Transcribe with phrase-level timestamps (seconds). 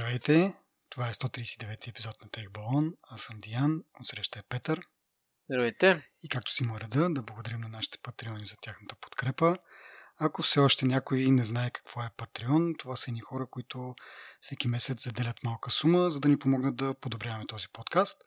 [0.00, 0.54] Здравейте!
[0.90, 2.92] Това е 139 епизод на Балон.
[3.02, 4.80] Аз съм Диан, отсреща е Петър.
[5.50, 6.02] Здравейте!
[6.22, 9.56] И както си му реда, да благодарим на нашите патреони за тяхната подкрепа.
[10.20, 13.94] Ако все още някой не знае какво е Патреон, това са едни хора, които
[14.40, 18.22] всеки месец заделят малка сума, за да ни помогнат да подобряваме този подкаст.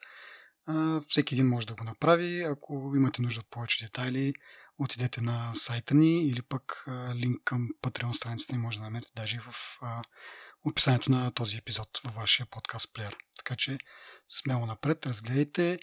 [1.08, 2.42] Всеки един може да го направи.
[2.42, 4.32] Ако имате нужда от повече детайли,
[4.78, 6.84] отидете на сайта ни или пък
[7.14, 9.78] линк към Patreon страницата ни може да намерите даже в
[10.64, 13.16] описанието на този епизод във вашия подкаст плеер.
[13.36, 13.78] Така че
[14.28, 15.78] смело напред, разгледайте.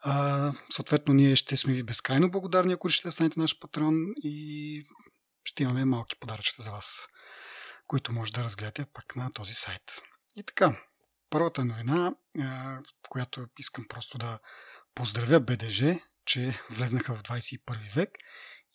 [0.00, 4.82] А, съответно, ние ще сме ви безкрайно благодарни, ако да станете наш патрон и
[5.44, 7.08] ще имаме малки подаръчета за вас,
[7.88, 10.02] които може да разгледате пак на този сайт.
[10.36, 10.80] И така,
[11.30, 12.78] първата новина, а,
[13.08, 14.38] която искам просто да
[14.94, 18.10] поздравя БДЖ, че влезнаха в 21 век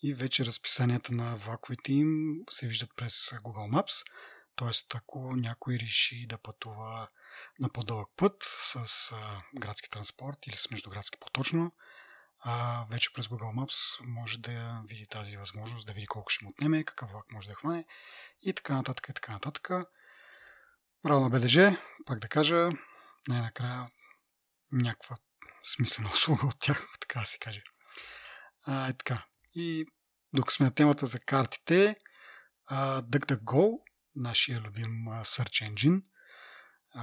[0.04, 4.04] и вече разписанията на влаковете им се виждат през Google Maps.
[4.62, 7.10] Тоест, ако някой реши да пътува
[7.60, 11.72] на по-дълъг път с а, градски транспорт или с междуградски по-точно,
[12.40, 16.52] а, вече през Google Maps може да види тази възможност, да види колко ще му
[16.52, 17.86] отнеме, какъв влак може да хване
[18.42, 19.70] и така нататък и така нататък.
[21.04, 22.70] Браво на БДЖ, пак да кажа,
[23.28, 23.92] най-накрая
[24.72, 25.16] някаква
[25.76, 27.64] смислена услуга от тях, така да се каже.
[28.66, 29.26] А, е така.
[29.54, 29.86] И
[30.34, 31.96] докато сме на темата за картите,
[32.72, 36.02] DuckDuckGo, нашия любим Search Engine,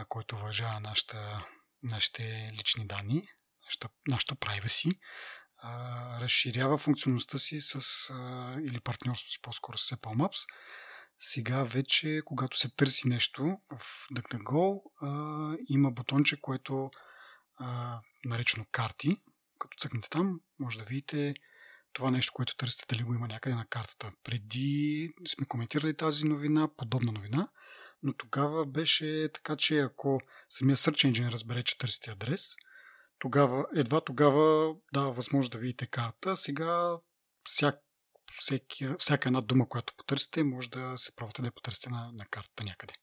[0.08, 1.46] който уважава нашата,
[1.82, 3.28] нашите лични данни,
[3.64, 4.98] нашата, нашата privacy,
[6.20, 7.80] разширява функционалността си с,
[8.68, 10.46] или партньорството си по-скоро с Apple Maps.
[11.18, 14.82] Сега вече, когато се търси нещо в DuckDuckGo,
[15.68, 16.90] има бутонче, което
[18.24, 19.16] наречено карти.
[19.58, 21.34] Като цъкнете там, може да видите
[21.92, 24.12] това нещо, което търсите, дали го има някъде на картата.
[24.24, 27.48] Преди сме коментирали тази новина, подобна новина,
[28.02, 32.54] но тогава беше така, че ако самия Search Engine разбере, че търсите адрес,
[33.18, 36.36] тогава, едва тогава дава възможност да видите карта.
[36.36, 36.98] Сега
[37.44, 37.76] всяк,
[38.38, 42.26] всеки, всяка една дума, която потърсите, може да се пробвате да я потърсите на, на
[42.26, 42.94] картата някъде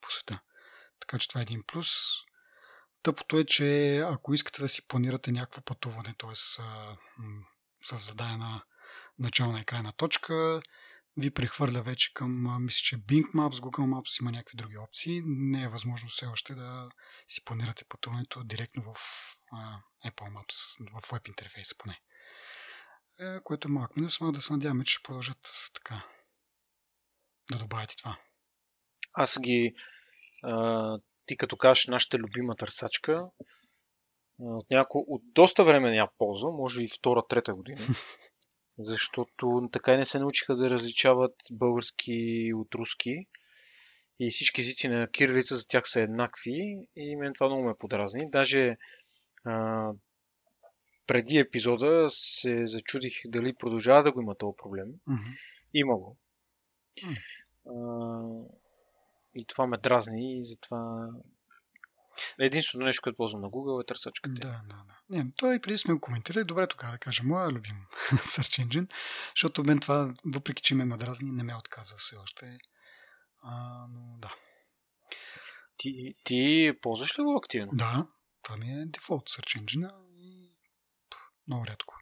[0.00, 0.40] по света.
[1.00, 1.88] Така че това е един плюс.
[3.02, 6.62] Тъпото е, че ако искате да си планирате някакво пътуване, т.е.
[7.86, 8.62] с зададена
[9.18, 10.62] начална и крайна точка,
[11.16, 15.22] ви прехвърля вече към, мисля, че Bing Maps, Google Maps, има някакви други опции.
[15.24, 16.88] Не е възможно все още да
[17.28, 18.94] си планирате пътуването директно в
[20.04, 22.00] Apple Maps, в веб интерфейса поне.
[23.20, 26.02] Е, което е малък минус, но да се надяваме, че ще продължат така
[27.50, 28.16] да добавят и това.
[29.12, 29.74] Аз ги
[30.42, 33.26] а, ти като кажеш нашата любима търсачка,
[34.38, 35.04] от, няко...
[35.08, 37.78] от доста време няма ползва, може и втора, трета година.
[38.78, 43.26] Защото така и не се научиха да различават български от руски.
[44.20, 46.88] И всички езици на кирилица за тях са еднакви.
[46.96, 48.24] И мен това много ме подразни.
[48.30, 48.76] Даже
[49.44, 49.90] а,
[51.06, 54.86] преди епизода се зачудих дали продължава да го има този проблем.
[54.86, 55.38] Mm-hmm.
[55.74, 56.16] Има го.
[57.04, 57.18] Mm.
[57.66, 57.74] А,
[59.34, 61.08] и това ме дразни и затова
[62.38, 64.40] Единственото нещо, което ползвам на Google е търсачката.
[64.40, 64.96] Да, да, да.
[65.10, 66.44] Не, той и преди сме го коментирали.
[66.44, 67.76] Добре тогава да кажа, моя любим
[68.10, 68.92] Search Engine,
[69.36, 72.58] защото мен това, въпреки че ме ме дразни, не ме отказва все още.
[73.42, 74.34] А, но да.
[75.78, 77.70] Ти, ти ползваш ли го активно?
[77.72, 78.06] Да,
[78.42, 80.50] това ми е дефолт Search Engine и
[81.48, 81.94] много рядко.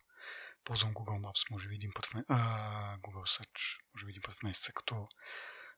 [0.64, 2.34] Ползвам Google Maps, може би един път в месеца.
[3.03, 5.08] Google Search, може би един път в месеца, като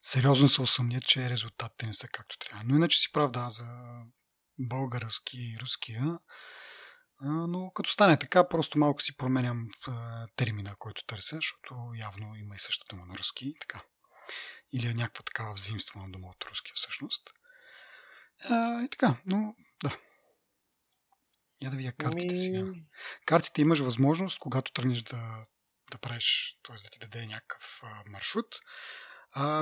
[0.02, 2.64] сериозно се усъмня, че резултатите не са както трябва.
[2.64, 3.64] Но иначе си прав, да, за
[4.58, 6.18] български и руския.
[7.22, 9.68] Но като стане така, просто малко си променям
[10.36, 13.54] термина, който търся, защото явно има и същата дума на руски.
[13.60, 13.82] Така.
[14.72, 17.30] Или е някаква такава взаимствена дума от руски всъщност.
[18.84, 19.98] И така, но да.
[21.62, 22.38] Я да видя картите ми...
[22.38, 22.64] сега.
[23.26, 25.44] Картите имаш възможност, когато тръгнеш да,
[25.90, 26.76] да правиш, т.е.
[26.76, 28.60] да ти даде някакъв маршрут,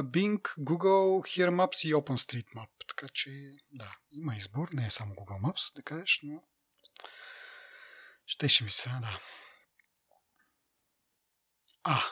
[0.02, 2.68] Bing, Google, Here Maps и OpenStreetMap.
[2.88, 6.42] Така че, да, има избор, не е само Google Maps, да кажеш, но
[8.26, 9.20] щеше ми се, да.
[11.82, 12.02] А,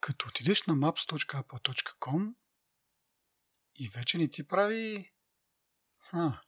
[0.00, 2.34] като отидеш на maps.apple.com
[3.74, 5.12] и вече не ти прави...
[6.12, 6.40] А,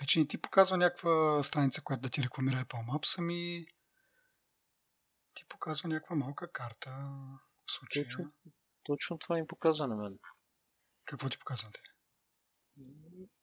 [0.00, 3.66] вече не ти показва някаква страница, която да ти рекламира Apple Maps, ами
[5.34, 7.08] ти показва някаква малка карта
[7.70, 8.04] случая.
[8.04, 8.32] Точно,
[8.84, 10.18] точно това им показва на мен.
[11.04, 11.80] Какво ти показвате?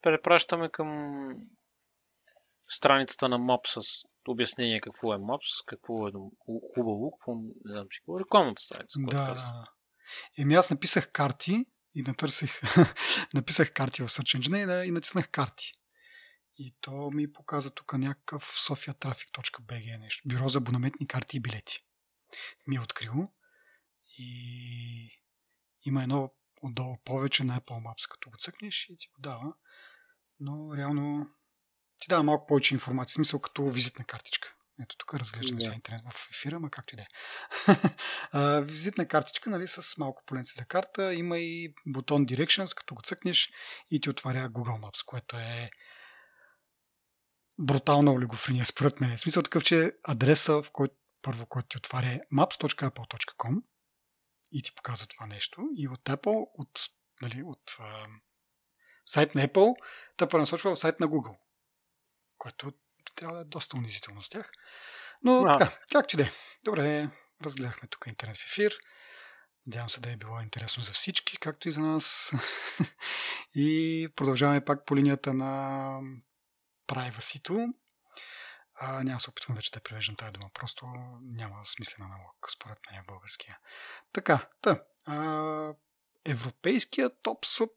[0.01, 1.30] Препращаме към
[2.69, 6.12] страницата на Maps с обяснение какво е Maps, какво е
[6.75, 8.19] хубаво, какво не знам си какво.
[8.19, 9.00] Рекламната страница.
[9.00, 9.66] Да, да, да.
[10.38, 12.62] Еми аз написах карти и натърсих,
[13.33, 15.72] написах карти в Search Engine и, и натиснах карти.
[16.57, 20.24] И то ми показа тук някакъв sofiatraffic.bg нещо.
[20.25, 21.86] Бюро за абонаментни карти и билети.
[22.68, 23.24] Ми е открило.
[24.18, 25.22] И
[25.86, 26.32] има едно
[26.62, 29.54] отдолу повече на Apple Maps, като го цъкнеш и ти го дава.
[30.40, 31.28] Но реално
[32.00, 34.56] ти дава малко повече информация, в смисъл като визитна картичка.
[34.84, 35.76] Ето тук разглеждаме yeah.
[35.76, 38.62] интернет в ефира, ма както и да е.
[38.62, 41.14] визитна картичка, нали, с малко поленце за карта.
[41.14, 43.50] Има и бутон Directions, като го цъкнеш
[43.92, 45.70] и ти отваря Google Maps, което е
[47.64, 49.18] брутална олигофрения, според мен.
[49.18, 53.62] В смисъл такъв, че адреса, в който първо, който ти отваря е maps.apple.com
[54.56, 55.69] и ти показва това нещо.
[55.75, 56.80] И от Apple, от,
[57.22, 58.07] нали, от а,
[59.06, 59.75] сайт на Apple,
[60.18, 61.38] те пренасочва в сайт на Google,
[62.38, 62.74] което
[63.16, 64.52] трябва да е доста унизително с тях.
[65.24, 65.57] Но wow.
[65.57, 66.31] така, както и да е.
[66.63, 67.10] Добре,
[67.44, 68.78] разгледахме тук интернет в ефир.
[69.68, 72.31] Надявам се да е било интересно за всички, както и за нас.
[73.56, 76.00] и продължаваме пак по линията на
[76.88, 77.44] privacy
[78.80, 80.50] а, няма се опитвам вече да превеждам тази дума.
[80.54, 80.86] Просто
[81.22, 83.57] няма смислен аналог, според мен, в българския.
[84.13, 84.83] Така, та.
[85.06, 85.74] А,
[86.25, 87.72] Европейският топ съд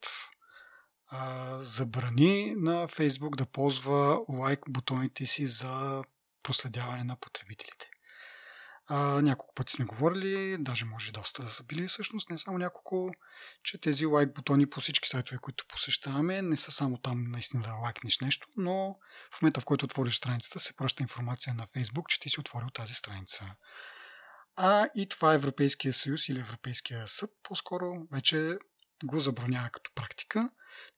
[1.11, 6.05] а, забрани на Фейсбук да ползва лайк бутоните си за
[6.43, 7.91] проследяване на потребителите.
[8.91, 13.11] А, няколко пъти сме говорили, даже може доста да са били всъщност, не само няколко,
[13.63, 17.73] че тези лайк бутони по всички сайтове, които посещаваме, не са само там наистина да
[17.73, 18.97] лайкнеш нещо, но
[19.33, 22.71] в момента в който отвориш страницата, се праща информация на Facebook, че ти си отворил
[22.71, 23.55] тази страница.
[24.57, 28.59] А и това Европейския съюз или Европейския съд по-скоро вече
[29.05, 30.51] го забранява като практика.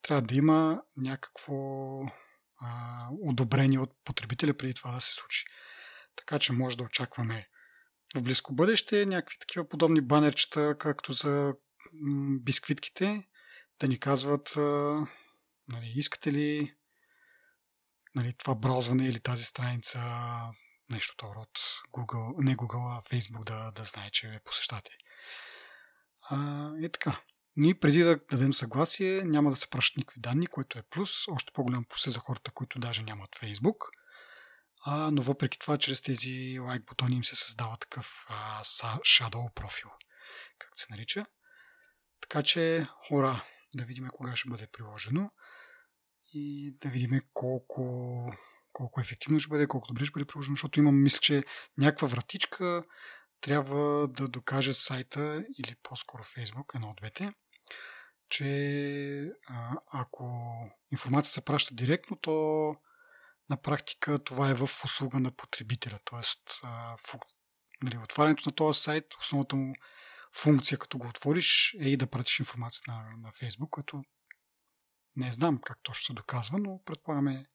[0.03, 1.55] Трябва да има някакво
[2.61, 5.45] а, одобрение от потребителя преди това да се случи.
[6.17, 7.49] Така че може да очакваме
[8.17, 11.53] в близко бъдеще някакви такива подобни банерчета, както за
[12.41, 13.25] бисквитките,
[13.81, 14.53] да ни казват
[15.69, 16.75] нали, искате ли
[18.15, 20.01] нали, това браузване или тази страница
[20.91, 21.61] нещо от
[21.93, 24.91] Google, не Google, а Facebook да, да знае, че посещате.
[26.31, 27.21] А, е така.
[27.57, 31.29] Ние преди да дадем съгласие, няма да се пращат никакви данни, което е плюс.
[31.29, 33.77] Още по-голям плюс е за хората, които даже нямат Facebook
[34.87, 39.91] а, но въпреки това, чрез тези лайк бутони им се създава такъв а, shadow профил,
[40.59, 41.27] как се нарича.
[42.21, 43.45] Така че, хора,
[43.75, 45.31] да видим кога ще бъде приложено
[46.35, 48.33] и да видим колко,
[48.73, 51.45] колко ефективно ще бъде, колко добре ще бъде приложено, защото имам мисля, че
[51.79, 52.85] някаква вратичка
[53.41, 57.33] трябва да докаже сайта или по-скоро Фейсбук, едно от двете,
[58.29, 60.53] че а, ако
[60.93, 62.77] информация се праща директно, то
[63.51, 65.99] на практика това е в услуга на потребителя.
[66.05, 66.43] Тоест,
[67.83, 69.75] нали, отварянето на този сайт, основната му
[70.35, 74.03] функция, като го отвориш, е и да пратиш информация на, на Facebook, което
[75.17, 77.47] не знам как точно се доказва, но предполагаме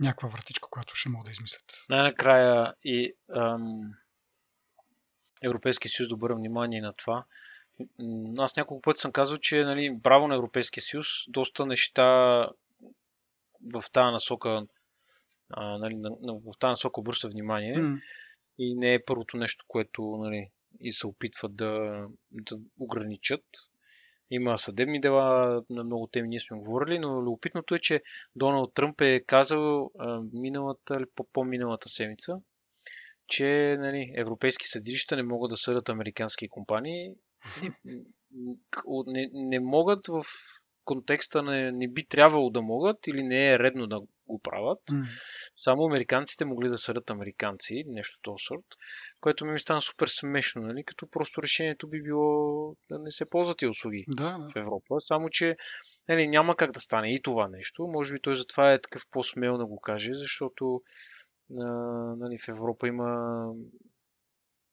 [0.00, 1.84] някаква вратичка, която ще могат да измислят.
[1.88, 3.80] Най-накрая и ам,
[5.42, 7.24] Европейския съюз да обърна внимание на това.
[8.38, 12.04] Аз няколко пъти съм казал, че нали, браво на Европейския съюз, доста неща
[13.72, 14.66] в тази насока
[15.50, 18.00] а, нали, на, на, в тази насока обръща внимание mm.
[18.58, 20.48] и не е първото нещо, което нали,
[20.80, 23.44] и се опитват да, да ограничат.
[24.30, 28.02] Има съдебни дела, на много теми ние сме говорили, но любопитното е, че
[28.36, 32.36] Доналд Тръмп е казал а, миналата или по-миналата седмица,
[33.28, 37.10] че нали, европейски съдилища не могат да съдят американски компании.
[39.06, 40.24] Не, не могат в
[40.84, 44.80] контекста не, не би трябвало да могат или не е редно да го правят.
[44.90, 45.04] Mm.
[45.56, 48.66] Само американците могли да съдят американци, нещо този сорт,
[49.20, 50.84] което ми стана супер смешно, нали?
[50.84, 54.48] като просто решението би било да не се ползват тези услуги да, да.
[54.48, 54.96] в Европа.
[55.08, 55.56] Само, че
[56.08, 57.86] нали, няма как да стане и това нещо.
[57.86, 60.82] Може би той затова е такъв по-смел да го каже, защото
[61.60, 61.64] а,
[62.16, 63.42] нали, в Европа има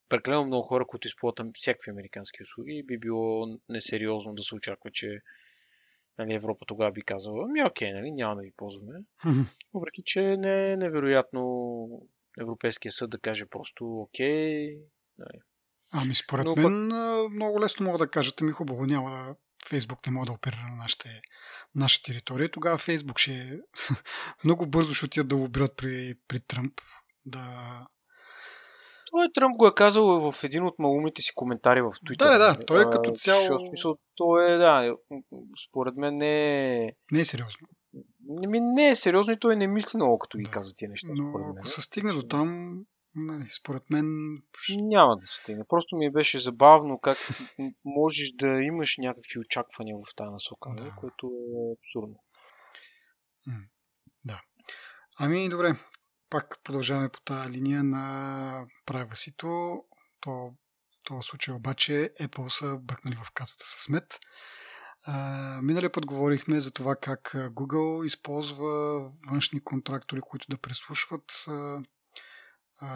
[0.09, 4.91] прекалено много хора, които използват всякакви американски услуги и би било несериозно да се очаква,
[4.91, 5.21] че
[6.17, 8.99] нали, Европа тогава би казала, ами окей, нали, няма да ви ползваме.
[9.73, 11.87] Въпреки, че не е невероятно
[12.41, 14.77] Европейския съд да каже просто окей.
[15.17, 15.39] Нали.
[15.93, 16.87] Ами според Но, мен
[17.31, 19.35] много лесно мога да кажат, ами хубаво, няма да
[19.69, 21.21] Фейсбук не може да оперира на нашите,
[21.75, 22.51] наша територия.
[22.51, 23.59] Тогава Фейсбук ще
[24.43, 26.73] много бързо ще отидат да обират при, при Тръмп
[27.25, 27.87] да
[29.11, 32.17] той Тръмп го е казал в един от малумите си коментари в Twitter.
[32.17, 32.65] Да, да, да.
[32.65, 33.67] Той е като цяло...
[33.67, 34.95] Смисъл, той е, да,
[35.69, 36.91] според мен не е...
[37.11, 37.67] Не е сериозно.
[38.29, 40.51] Не, не е сериозно и той не мисли много, като ги да.
[40.51, 41.11] казва тия неща.
[41.15, 42.79] Но ако се стигне до там,
[43.15, 44.05] нали, според мен...
[44.77, 45.63] Няма да стигне.
[45.69, 47.17] Просто ми беше забавно как
[47.85, 50.95] можеш да имаш някакви очаквания в тази насока, да.
[50.99, 52.19] което е абсурдно.
[54.25, 54.41] Да.
[55.19, 55.73] Ами, добре.
[56.29, 60.53] Пак продължаваме по тази линия на privacy То,
[61.05, 64.19] този случай обаче Apple са бръкнали в кацата с мед.
[65.61, 71.45] миналия път говорихме за това как Google използва външни контрактори, които да преслушват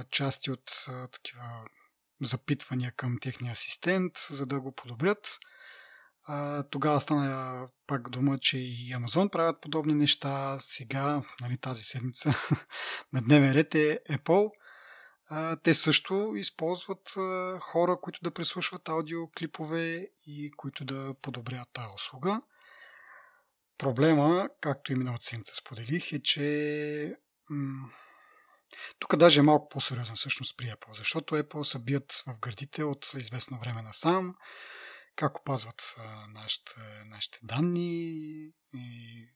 [0.09, 0.71] части от
[1.11, 1.65] такива
[2.21, 5.39] запитвания към техния асистент, за да го подобрят.
[6.27, 10.57] А, тогава стана пак дума, че и Амазон правят подобни неща.
[10.59, 12.33] Сега, нали, тази седмица,
[13.13, 14.51] на дневен ред е Apple.
[15.29, 21.87] А, те също използват а, хора, които да преслушват аудиоклипове и които да подобрят тази
[21.95, 22.41] услуга.
[23.77, 27.15] Проблема, както и миналата седмица споделих, е, че
[27.49, 27.89] м-
[28.99, 33.13] тук даже е малко по-сериозен всъщност при Apple, защото Apple са бият в гърдите от
[33.17, 34.35] известно време насам,
[35.21, 35.95] как опазват
[36.27, 36.71] нашите,
[37.05, 38.11] нашите данни
[38.73, 39.27] и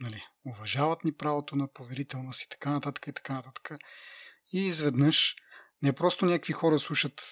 [0.00, 3.70] нали, уважават ни правото на поверителност и така нататък и така нататък.
[4.52, 5.36] И изведнъж
[5.82, 7.22] не просто някакви хора слушат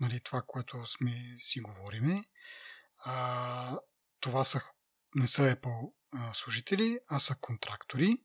[0.00, 2.24] нали, това, което сме си говориме,
[3.04, 3.78] а,
[4.20, 4.60] това са,
[5.14, 5.92] не са Apple
[6.32, 8.16] служители, а са контрактори,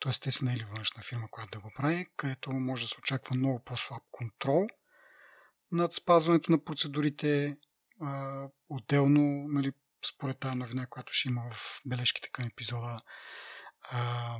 [0.00, 0.12] т.е.
[0.12, 3.64] те са наели външна фирма, която да го прави, където може да се очаква много
[3.64, 4.66] по-слаб контрол
[5.72, 7.56] над спазването на процедурите,
[8.00, 9.72] а, отделно, нали,
[10.14, 13.00] според тази новина, която ще има в бележките към епизода,
[13.90, 14.36] а,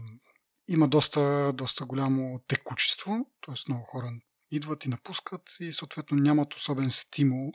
[0.68, 3.54] има доста, доста голямо текучество, т.е.
[3.68, 4.10] много хора
[4.50, 7.52] идват и напускат и съответно нямат особен стимул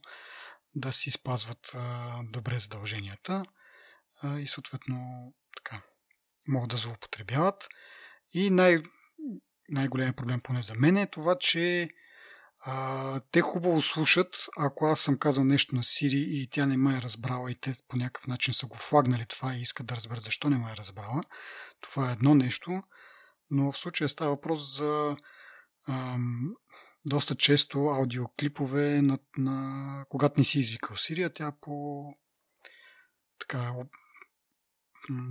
[0.76, 3.46] да си спазват а, добре задълженията
[4.22, 4.98] а, и съответно
[5.56, 5.82] така
[6.48, 7.68] могат да злоупотребяват.
[8.34, 8.84] И най-
[9.70, 11.90] най-големият проблем поне за мен е това, че
[12.62, 16.98] а, те хубаво слушат, ако аз съм казал нещо на Сири и тя не ме
[16.98, 20.24] е разбрала и те по някакъв начин са го флагнали това и искат да разберат
[20.24, 21.24] защо не ме е разбрала.
[21.82, 22.84] Това е едно нещо,
[23.52, 25.18] но в случая става въпрос за
[25.88, 26.56] ам,
[27.06, 32.04] доста често аудиоклипове на, на когато не си извикал Сирия, тя по
[33.40, 33.74] така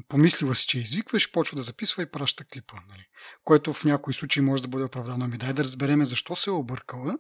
[0.09, 2.77] помислила си, че извикваш, почва да записва и праща клипа.
[2.89, 3.07] Нали?
[3.45, 5.25] Което в някои случаи може да бъде оправдано.
[5.25, 7.19] Ами дай да разбереме защо се е объркала,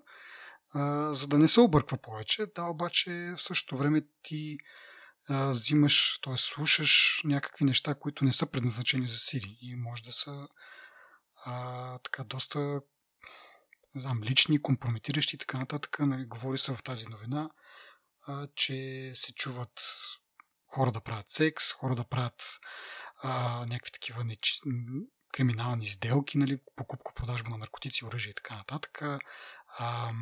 [0.75, 2.47] а, за да не се обърква повече.
[2.55, 4.59] Да, обаче в същото време ти
[5.29, 6.37] а, взимаш, т.е.
[6.37, 10.49] слушаш някакви неща, които не са предназначени за Сири и може да са
[11.45, 12.81] а, така доста
[13.95, 15.97] не знам, лични, компрометиращи и така нататък.
[16.01, 17.51] Нали, говори се в тази новина,
[18.27, 19.83] а, че се чуват
[20.69, 22.43] хора да правят секс, хора да правят
[23.23, 24.61] а, някакви такива неч...
[25.33, 29.03] криминални сделки, нали, покупка, продажба на наркотици, оръжие и така нататък.
[29.03, 30.13] А,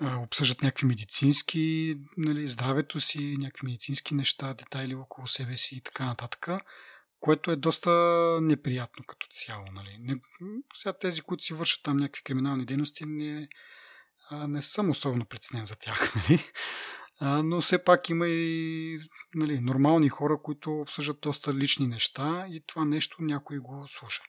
[0.00, 5.80] а, обсъждат някакви медицински, нали, здравето си, някакви медицински неща, детайли около себе си и
[5.80, 6.48] така нататък,
[7.20, 7.90] което е доста
[8.42, 9.64] неприятно като цяло.
[9.72, 9.96] Нали.
[10.00, 10.20] Не,
[10.74, 13.48] сега тези, които си вършат там някакви криминални дейности, не,
[14.30, 16.14] а, не съм особено притеснен за тях.
[16.16, 16.44] Нали
[17.22, 18.98] но все пак има и
[19.34, 24.22] нали, нормални хора, които обсъждат доста лични неща и това нещо някой го слуша.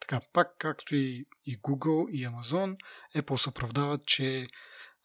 [0.00, 2.76] Така, пак както и, и Google и Amazon,
[3.16, 4.48] Apple се оправдават, че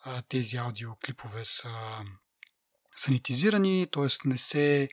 [0.04, 1.70] а, тези аудиоклипове са
[2.96, 4.08] санитизирани, т.е.
[4.26, 4.90] не се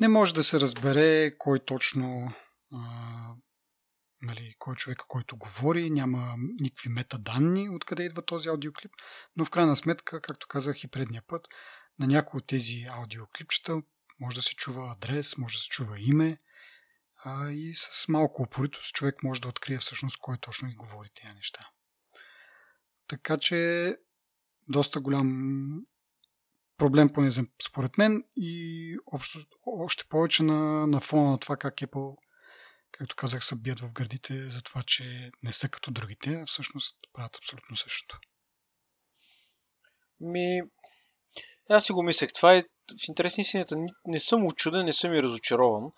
[0.00, 2.32] не може да се разбере кой точно
[2.72, 2.78] а,
[4.30, 8.92] нали, кой е човека, който говори, няма никакви метаданни откъде идва този аудиоклип,
[9.36, 11.48] но в крайна сметка, както казах и предния път,
[11.98, 13.82] на някои от тези аудиоклипчета
[14.20, 16.38] може да се чува адрес, може да се чува име
[17.24, 21.34] а, и с малко упоритост човек може да открие всъщност кой точно ги говори тези
[21.34, 21.68] неща.
[23.08, 23.96] Така че
[24.68, 25.80] доста голям
[26.76, 27.30] проблем, поне
[27.68, 32.16] според мен и общо, още повече на, на фона на това как Apple
[33.00, 37.36] както казах, са бият в гърдите за това, че не са като другите, всъщност правят
[37.36, 38.18] абсолютно същото.
[40.20, 40.62] Ми,
[41.70, 42.32] аз си го мислех.
[42.32, 43.76] Това е в интересни синята.
[44.06, 45.92] Не съм очуден, не съм и разочарован.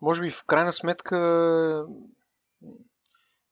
[0.00, 1.16] Може би в крайна сметка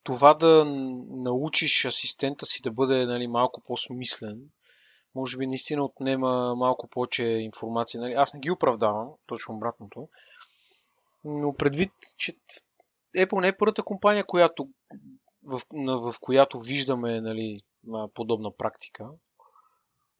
[0.02, 0.64] това да
[1.10, 4.40] научиш асистента си да бъде нали, малко по-смислен,
[5.14, 8.00] може би наистина отнема малко повече информация.
[8.00, 8.12] Нали?
[8.12, 10.08] Аз не ги оправдавам, точно обратното.
[11.24, 12.32] Но предвид, че
[13.16, 14.68] Apple не е първата компания, която,
[15.42, 17.60] в, в която виждаме нали,
[18.14, 19.10] подобна практика.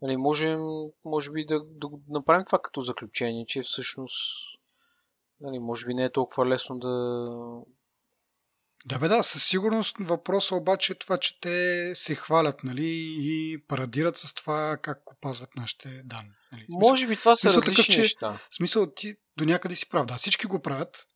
[0.03, 0.61] Нали, можем,
[1.05, 4.17] може би, да, да направим това като заключение, че всъщност
[5.41, 6.91] нали, може би не е толкова лесно да,
[8.87, 13.63] Да, бе, да, със сигурност въпросът обаче е това, че те се хвалят, нали, и
[13.69, 16.35] парадират с това как опазват нашите данни.
[16.53, 16.67] Нали.
[16.69, 18.41] Може би това са смисъл различни такъв, че- неща.
[18.57, 20.07] Смисъл, ти до някъде си прав.
[20.07, 21.07] Да, всички го правят,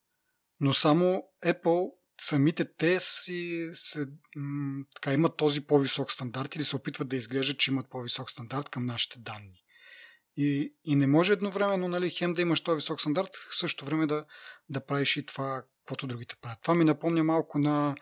[0.61, 6.77] но само Apple, самите те си, се, м- така, имат този по-висок стандарт или се
[6.77, 9.61] опитват да изглеждат, че имат по-висок стандарт към нашите данни.
[10.37, 14.07] И, и не може едновременно, нали, хем да имаш този висок стандарт, в същото време
[14.07, 14.25] да,
[14.69, 16.59] да правиш и това, каквото другите правят.
[16.63, 17.95] Това ми напомня малко на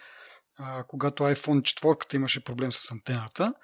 [0.59, 3.55] а, когато iPhone 4 имаше проблем с антената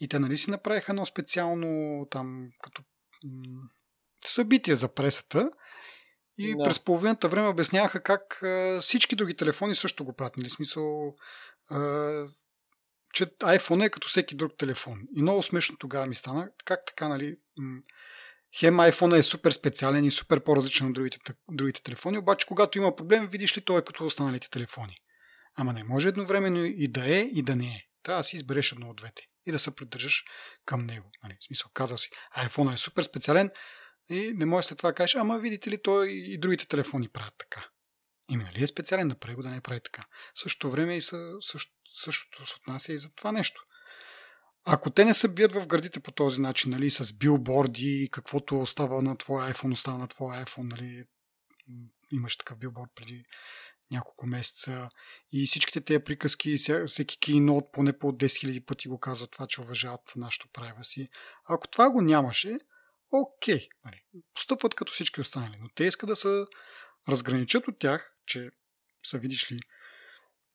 [0.00, 2.82] и те нали си направиха едно специално там като
[4.26, 5.50] събитие за пресата
[6.38, 6.62] и Да.
[6.64, 10.36] през половината време обясняваха как а, всички други телефони също го правят.
[10.36, 10.48] Нали?
[10.48, 11.14] Смисъл,
[11.70, 11.78] а,
[13.12, 15.00] че iPhone е като всеки друг телефон.
[15.16, 16.48] И много смешно тогава ми стана.
[16.64, 17.36] Как така, нали?
[17.56, 17.80] м,
[18.58, 21.18] Хем iPhone е супер специален и супер по-различен от другите,
[21.50, 24.96] другите телефони, обаче когато има проблем, видиш ли, той е като останалите телефони.
[25.56, 27.86] Ама не може едновременно и да е, и да не е.
[28.02, 30.24] Трябва да си избереш едно от двете и да се придържаш
[30.64, 31.10] към него.
[31.22, 31.36] Нали?
[31.40, 33.50] В смисъл, казал си, iPhone е супер специален
[34.08, 37.34] и не може след това да кажеш, ама видите ли, той и другите телефони правят
[37.38, 37.68] така.
[38.30, 40.04] Ими нали е специален, направи го да не прави така.
[40.34, 41.72] В същото време и са, също,
[42.02, 43.64] същото се отнася и за това нещо.
[44.66, 49.02] Ако те не се бият в гърдите по този начин, нали, с билборди, каквото остава
[49.02, 51.04] на твоя iPhone, остава на твоя iPhone, нали,
[52.12, 53.24] имаш такъв билборд преди
[53.90, 54.88] няколко месеца
[55.32, 59.60] и всичките тези приказки, всеки кейнот поне по 10 000 пъти го казва това, че
[59.60, 61.08] уважават нашото privacy.
[61.48, 62.58] Ако това го нямаше,
[63.10, 64.02] окей, нали,
[64.34, 66.44] постъпват като всички останали, но те искат да се
[67.08, 68.50] разграничат от тях, че
[69.04, 69.60] са, видиш ли,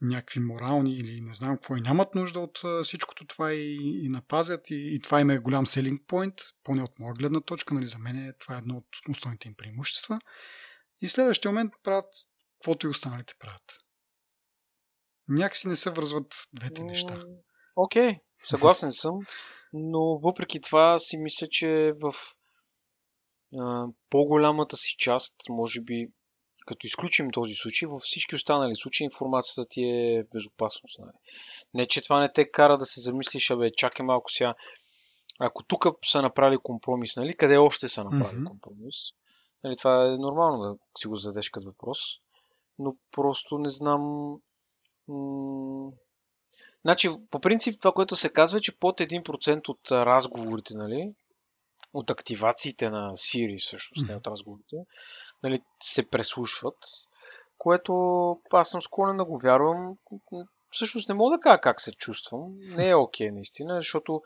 [0.01, 4.69] някакви морални или не знам какво и нямат нужда от всичкото това и, и напазят
[4.69, 7.97] и, и това им е голям селинг point, поне от моя гледна точка, нали, за
[7.97, 10.19] мен е, това е едно от основните им преимущества.
[11.01, 12.05] И в следващия момент правят
[12.59, 13.79] каквото и останалите правят.
[15.29, 17.23] Някакси не се вързват двете неща.
[17.75, 19.13] Окей, съгласен съм,
[19.73, 22.13] но въпреки това си мисля, че в
[23.59, 26.07] а, по-голямата си част, може би,
[26.65, 30.99] като изключим този случай, във всички останали случаи информацията ти е безопасност.
[30.99, 31.11] Нали?
[31.73, 34.55] Не, че това не те кара да се замислиш, абе, чакай малко сега.
[35.39, 38.45] Ако тук са направили компромис, нали, къде още са направили Мгм.
[38.45, 38.95] компромис?
[39.63, 41.99] Нали, това е нормално да си го зададеш като въпрос,
[42.79, 44.35] но просто не знам.
[45.07, 45.91] М-
[46.81, 51.13] Значи, по принцип, това, което се казва, е, че под 1% от разговорите, нали,
[51.93, 54.75] от активациите на Siri, всъщност, не от разговорите,
[55.43, 56.77] нали, се преслушват,
[57.57, 57.93] което
[58.53, 59.97] аз съм склонен да го вярвам.
[60.71, 62.57] Всъщност не мога да кажа как се чувствам.
[62.59, 64.21] Не е окей, наистина, защото,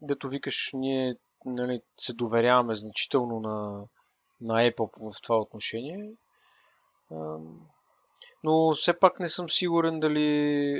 [0.00, 3.84] дето викаш, ние нали, се доверяваме значително на,
[4.40, 6.12] на Apple в това отношение.
[8.44, 10.26] Но все пак не съм сигурен дали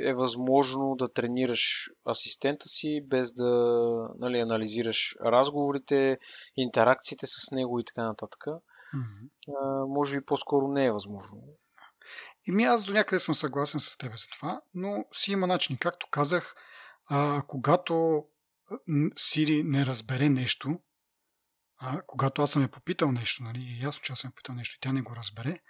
[0.09, 3.45] е възможно да тренираш асистента си без да
[4.19, 6.19] нали, анализираш разговорите,
[6.57, 8.45] интеракциите с него и така нататък.
[8.95, 9.57] Мгм.
[9.57, 11.43] А, може би по-скоро не е възможно.
[12.47, 15.77] И ми аз до някъде съм съгласен с теб за това, но си има начин.
[15.77, 16.55] Както казах,
[17.11, 18.25] а, когато
[19.17, 20.81] Сири не разбере нещо,
[21.79, 24.55] а, когато аз съм я попитал нещо, нали, е ясно, че аз съм я попитал
[24.55, 25.61] нещо и тя не го разбере,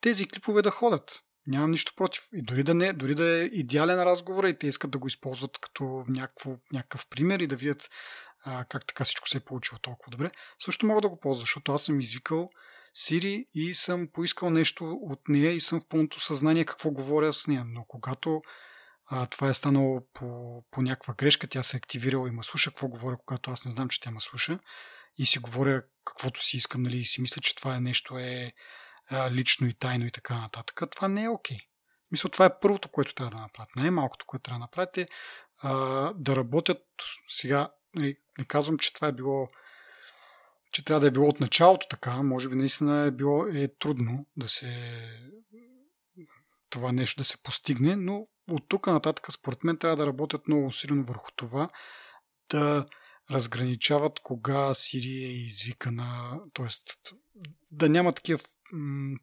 [0.00, 1.20] тези клипове да ходят.
[1.46, 2.22] Нямам нищо против.
[2.32, 5.58] И дори да, не, дори да е идеален разговор и те искат да го използват
[5.58, 7.90] като някакво, някакъв пример и да видят
[8.44, 10.30] а, как така всичко се е получило толкова добре,
[10.64, 12.50] също мога да го ползвам, защото аз съм извикал
[12.94, 17.46] Сири и съм поискал нещо от нея и съм в пълното съзнание какво говоря с
[17.46, 17.64] нея.
[17.66, 18.42] Но когато
[19.10, 22.70] а, това е станало по, по някаква грешка, тя се е активирала и ме слуша
[22.70, 24.58] какво говоря, когато аз не знам, че тя ме слуша
[25.18, 28.52] и си говоря каквото си искам, нали, и си мисля, че това е нещо е
[29.30, 30.82] лично и тайно и така нататък.
[30.90, 31.56] Това не е окей.
[31.56, 31.66] Okay.
[32.10, 33.76] Мисля, това е първото, което трябва да направят.
[33.76, 35.08] Най-малкото, което трябва да направят е
[35.58, 35.72] а,
[36.16, 36.82] да работят
[37.28, 37.70] сега.
[37.94, 39.48] Нали, не казвам, че това е било
[40.72, 44.26] че трябва да е било от началото така, може би наистина е било е трудно
[44.36, 45.00] да се
[46.70, 50.66] това нещо да се постигне, но от тук нататък според мен трябва да работят много
[50.66, 51.68] усилено върху това
[52.50, 52.86] да
[53.30, 56.66] разграничават кога Сирия е извикана, т.е.
[57.70, 58.40] да няма такива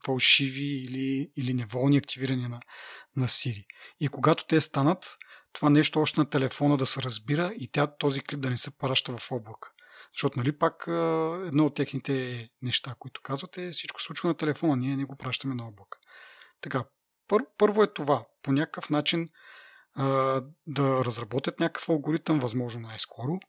[0.06, 2.60] фалшиви или, или неволни активирания на,
[3.16, 3.66] на Сири.
[4.00, 5.18] И когато те станат,
[5.54, 8.78] това нещо още на телефона да се разбира и тя този клип да не се
[8.78, 9.72] праща в облак.
[10.14, 10.84] Защото, нали, пак
[11.48, 15.56] едно от техните неща, които казват е всичко случва на телефона, ние не го пращаме
[15.56, 15.98] на облак.
[16.62, 16.84] Така,
[17.28, 18.26] пър, първо е това.
[18.44, 19.28] По някакъв начин
[19.96, 23.40] а, да разработят някакъв алгоритъм, възможно най-скоро,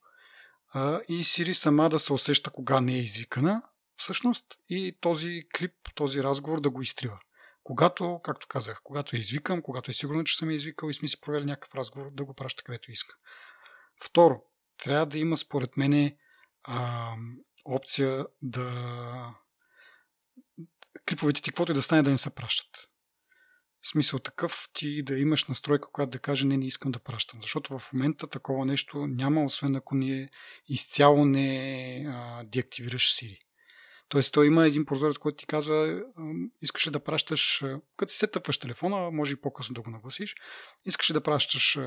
[0.73, 3.63] а, и Siri сама да се усеща кога не е извикана,
[3.99, 7.19] всъщност, и този клип, този разговор да го изтрива.
[7.63, 11.09] когато, както казах, когато я извикам, когато е сигурно, че съм я извикал и сме
[11.09, 13.15] си провели някакъв разговор, да го праща където иска.
[14.05, 14.43] Второ,
[14.79, 16.17] трябва да има според мене
[16.65, 17.13] а,
[17.65, 19.35] опция да
[21.09, 22.89] клиповете ти, каквото и да стане, да не се пращат.
[23.83, 27.43] В смисъл такъв ти да имаш настройка, която да каже не, не искам да пращам.
[27.43, 30.31] Защото в момента такова нещо няма, освен ако ние
[30.69, 33.48] изцяло не а, деактивираш Siri.
[34.09, 36.03] Тоест, той има един прозорец, който ти казва,
[36.63, 37.65] искаш да пращаш,
[37.97, 40.35] като си сетъпваш телефона, може и по-късно да го нагласиш,
[40.85, 41.79] искаш да пращаш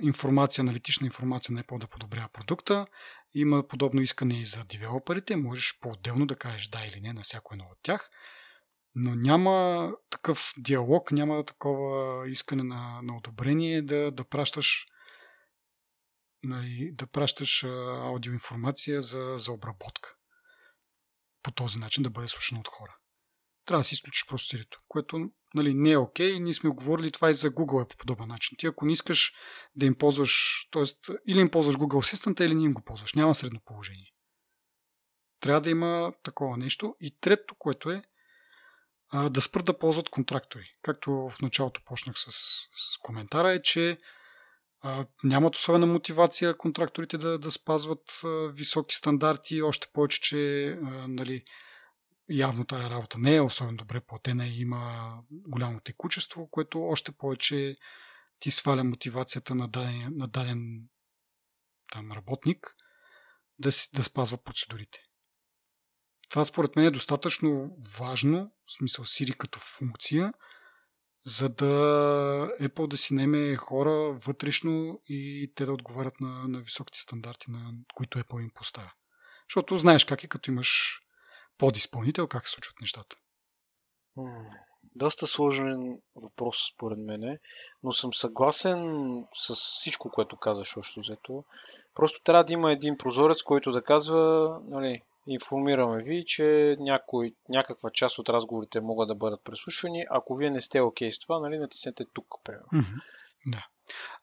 [0.00, 2.86] информация, аналитична информация на Apple да подобрява продукта.
[3.34, 5.36] Има подобно искане и за девелоперите.
[5.36, 8.10] Можеш по-отделно да кажеш да или не на всяко едно от тях.
[8.94, 14.86] Но няма такъв диалог, няма такова искане на, на одобрение да, да пращаш
[16.42, 20.16] нали, да пращаш аудиоинформация за, за обработка.
[21.42, 22.96] По този начин да бъде слушано от хора.
[23.64, 26.40] Трябва да си изключиш просто сирито, което нали, не е окей.
[26.40, 28.56] Ние сме говорили това и за Google е по подобен начин.
[28.58, 29.32] Ти ако не искаш
[29.76, 30.82] да им ползваш, т.е.
[31.26, 33.14] или им ползваш Google Assistant, или не им го ползваш.
[33.14, 34.12] Няма средно положение.
[35.40, 36.96] Трябва да има такова нещо.
[37.00, 38.02] И трето, което е
[39.12, 40.66] а, да спрат да ползват контрактори.
[40.82, 42.30] Както в началото почнах с,
[42.72, 43.98] с коментара е, че
[44.80, 51.08] а, нямат особена мотивация контракторите да, да спазват а, високи стандарти, още повече, че а,
[51.08, 51.44] нали,
[52.30, 57.76] явно тази работа не е особено добре платена и има голямо текучество, което още повече
[58.38, 60.88] ти сваля мотивацията на даден, на даден
[61.92, 62.76] там, работник
[63.58, 64.98] да, си, да спазва процедурите.
[66.28, 70.32] Това според мен е достатъчно важно, в смисъл Siri като функция,
[71.24, 71.64] за да
[72.60, 77.72] Apple да си неме хора вътрешно и те да отговарят на, на високите стандарти, на
[77.94, 78.92] които Apple им поставя.
[79.48, 81.00] Защото знаеш как е, като имаш
[81.58, 83.16] подизпълнител, как се случват нещата?
[84.94, 87.38] Доста сложен въпрос, според мен,
[87.82, 88.78] но съм съгласен
[89.34, 91.44] с всичко, което казаш още взето.
[91.94, 97.90] Просто трябва да има един прозорец, който да казва, нали, информираме ви, че някой, някаква
[97.90, 100.06] част от разговорите могат да бъдат преслушвани.
[100.10, 102.26] Ако вие не сте окей okay с това, нали, натиснете тук.
[102.48, 103.00] Mm-hmm.
[103.46, 103.66] Да.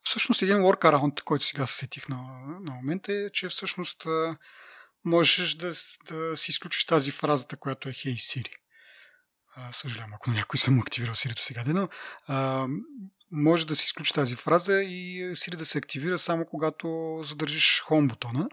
[0.03, 2.17] Всъщност един workaround, който сега се сетих на,
[2.61, 4.07] на момента е, че всъщност
[5.05, 5.73] можеш да,
[6.09, 8.53] да си изключиш тази фразата, която е Hey Siri.
[9.71, 11.89] Съжалявам, ако някой съм активирал Siri сега, но
[12.27, 12.67] а,
[13.31, 18.09] може да си изключи тази фраза и Siri да се активира само когато задържиш Home
[18.09, 18.49] бутона.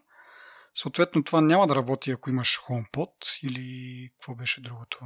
[0.74, 4.98] Съответно, това няма да работи, ако имаш HomePod или какво беше другото.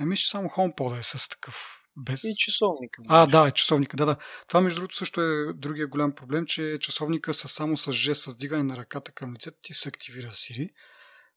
[0.00, 2.24] Еми, че само HomePod е с такъв без...
[2.24, 3.02] И часовника.
[3.08, 3.96] А, да, часовника.
[3.96, 4.16] Да, да.
[4.48, 8.36] Това, между другото, също е другия голям проблем, че часовника са само с жест, с
[8.36, 10.70] дигане на ръката към лицето ти се активира Siri,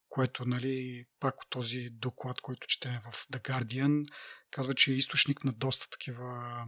[0.10, 4.06] което, нали, пак от този доклад, който четем в The Guardian,
[4.52, 6.66] казва, че е източник на доста такива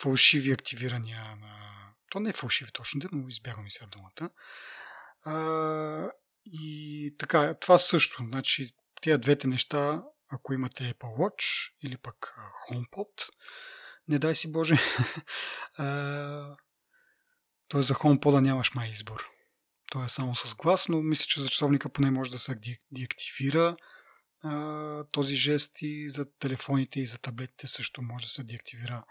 [0.00, 1.72] фалшиви активирания на...
[2.10, 4.30] То не е фалшиви точно, но избягвам и сега думата.
[5.24, 6.10] А,
[6.46, 8.16] и така, това също.
[8.28, 12.34] Значи, тия двете неща ако имате Apple Watch или пък
[12.70, 13.28] HomePod,
[14.08, 14.74] не дай си Боже.
[17.68, 19.26] Тоест за HomePod нямаш май избор.
[19.90, 22.58] Той е само с глас, но мисля, че за часовника поне може да се
[22.90, 23.76] деактивира
[25.10, 29.04] този жест и за телефоните и за таблетите също може да се деактивира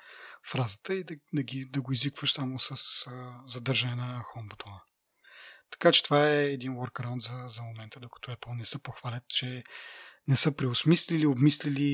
[0.52, 2.72] фразата и да, да, ги, да го извикваш само с
[3.08, 4.82] а, задържане на home бутона.
[5.72, 9.64] Така че това е един workaround за, за момента, докато Apple не се похвалят, че
[10.28, 11.90] не са преосмислили, обмислили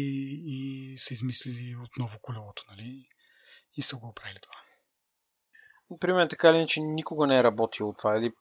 [0.45, 3.07] и са измислили отново колелото, нали?
[3.77, 4.55] И са го оправили това.
[5.99, 8.31] При мен така ли, че никога не е работило това или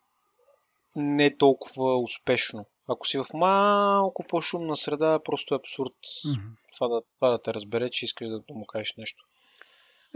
[0.96, 2.66] не е толкова успешно.
[2.88, 5.92] Ако си в малко по-шумна среда, просто е абсурд
[6.26, 6.56] mm-hmm.
[6.76, 9.24] това, да, това да те разбере, че искаш да му кажеш нещо.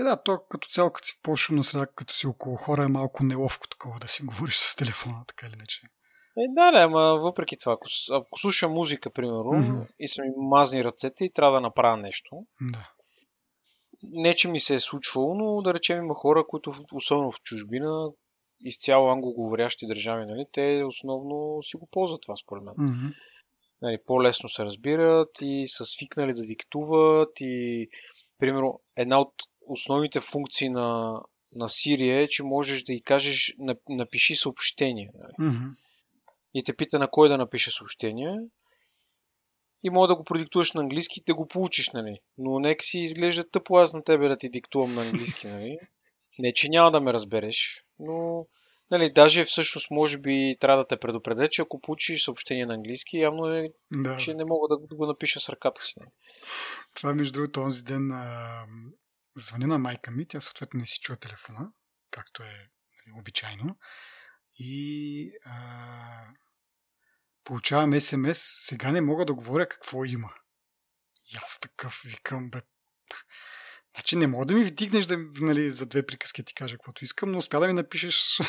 [0.00, 2.88] Е, да, то като цяло, като си в по-шумна среда, като си около хора, е
[2.88, 5.80] малко неловко такова да си говориш с телефона, така или иначе.
[6.38, 9.86] Е, да, да, ама въпреки това, ако, ако слушам музика, примерно, mm-hmm.
[9.98, 12.90] и са ми мазни ръцете и трябва да направя нещо, да.
[14.02, 18.10] не, че ми се е случвало, но да речем има хора, които, особено в чужбина,
[18.64, 22.74] изцяло англоговорящи държави, нали, те основно си го ползват това, според мен.
[22.74, 23.14] Mm-hmm.
[23.82, 27.88] Нали, по-лесно се разбират и са свикнали да диктуват и,
[28.38, 29.32] примерно, една от
[29.72, 31.20] основните функции на,
[31.54, 33.54] на Siri е, че можеш да й кажеш
[33.88, 35.11] напиши съобщение.
[35.14, 35.50] Нали.
[35.50, 35.74] Mm-hmm
[36.54, 38.38] и те пита на кой да напише съобщение.
[39.83, 42.18] И мога да го продиктуваш на английски и да го получиш, нали?
[42.38, 45.78] Но нека си изглежда тъпо аз на тебе да ти диктувам на английски, нали?
[46.38, 48.46] Не, че няма да ме разбереш, но
[48.92, 53.18] Нали, даже всъщност може би трябва да те предупредя, че ако получиш съобщение на английски,
[53.18, 54.16] явно е, да.
[54.16, 55.94] че не мога да го напиша с ръката си.
[56.94, 58.64] Това между другото онзи ден а,
[59.40, 61.72] звъня на майка ми, тя съответно не си чува телефона,
[62.11, 62.46] както е
[63.07, 63.79] нали, обичайно.
[64.59, 66.26] И а,
[67.44, 70.35] получавам СМС, сега не мога да говоря какво има.
[71.33, 72.61] И аз такъв викам, бе,
[73.94, 77.33] Значи не мога да ми вдигнеш да, нали, за две приказки ти кажа каквото искам,
[77.33, 78.16] но успя да ми напишеш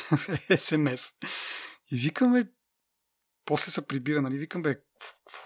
[0.57, 1.13] СМС.
[1.91, 2.49] И викаме,
[3.45, 4.75] после се прибира, нали, викам, бе,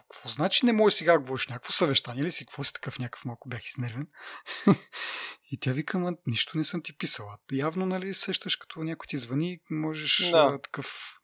[0.09, 3.25] какво значи не можеш сега да говориш някакво съвещание ли си, какво си такъв някакъв
[3.25, 4.07] малко бях изнервен.
[5.51, 7.37] и тя вика, нищо не съм ти писала.
[7.51, 10.37] Явно, нали, сещаш, като някой ти звъни, можеш да.
[10.37, 11.15] а, такъв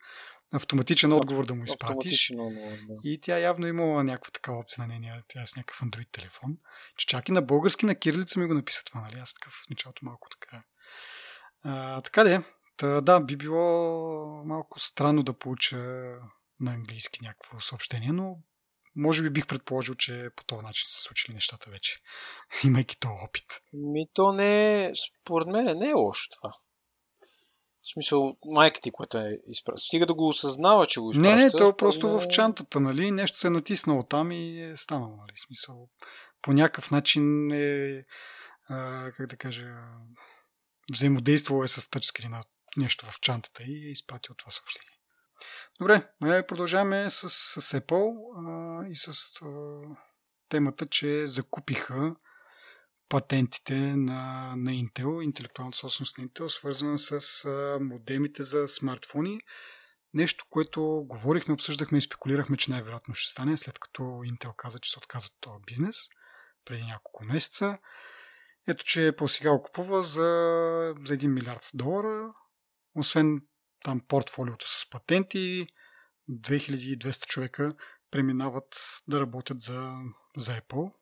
[0.54, 2.32] автоматичен отговор да му изпратиш.
[2.34, 2.96] Да.
[3.04, 6.58] И тя явно имала някаква такава опция на нейния, тя с някакъв Android телефон.
[6.98, 9.20] Че чак и на български, на кирилица ми го написа това, нали?
[9.20, 10.64] Аз такъв в началото малко така.
[11.64, 12.42] А, така де.
[12.78, 15.78] Та, да, би било малко странно да получа
[16.62, 18.38] на английски някакво съобщение, но
[18.96, 22.00] може би бих предположил, че по този начин са случили нещата вече,
[22.66, 23.46] имайки този опит.
[23.74, 26.54] Ми то не е, според мен не е лошо това.
[27.84, 29.86] В смисъл, майка ти, която е изпраща.
[29.86, 31.36] Стига да го осъзнава, че го изпраща.
[31.36, 32.20] Не, не, то е просто но...
[32.20, 33.12] в чантата, нали?
[33.12, 35.32] Нещо се е натиснало там и е станало, нали?
[35.36, 35.90] В смисъл,
[36.42, 38.04] по някакъв начин е,
[38.70, 39.68] а, как да кажа,
[40.92, 42.44] взаимодействало е с тъчскрина
[42.78, 44.98] нещо в чантата и е изпратил това съобщение.
[45.80, 46.02] Добре,
[46.48, 49.48] продължаваме с, с Apple а, и с а,
[50.50, 52.16] темата, че закупиха
[53.10, 59.40] патентите на, на Intel, интелектуалната собственост на Intel, свързана с а, модемите за смартфони.
[60.14, 64.92] Нещо, което говорихме, обсъждахме и спекулирахме, че най-вероятно ще стане, след като Intel каза, че
[64.92, 65.98] се отказват от този бизнес
[66.66, 67.78] преди няколко месеца.
[68.68, 70.30] Ето, че по сега купува за,
[71.06, 72.34] за 1 милиард долара.
[72.96, 73.42] Освен
[73.84, 75.68] там портфолиото с патенти,
[76.30, 77.74] 2200 човека
[78.12, 79.94] преминават да работят за,
[80.38, 80.94] за Apple.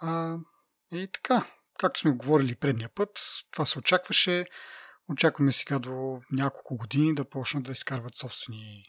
[0.00, 0.36] А,
[0.92, 1.46] и така,
[1.78, 3.10] както сме говорили предния път,
[3.50, 4.46] това се очакваше.
[5.08, 8.84] Очакваме сега до няколко години да почнат да изкарват собствени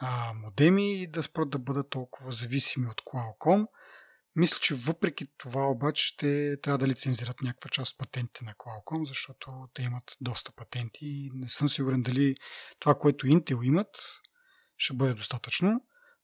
[0.00, 3.66] а, модеми и да спрат да бъдат толкова зависими от Qualcomm.
[4.36, 9.04] Мисля, че въпреки това обаче ще трябва да лицензират някаква част от патентите на Qualcomm,
[9.04, 12.34] защото те имат доста патенти и не съм сигурен дали
[12.78, 13.88] това, което Intel имат,
[14.76, 15.80] ще бъде достатъчно.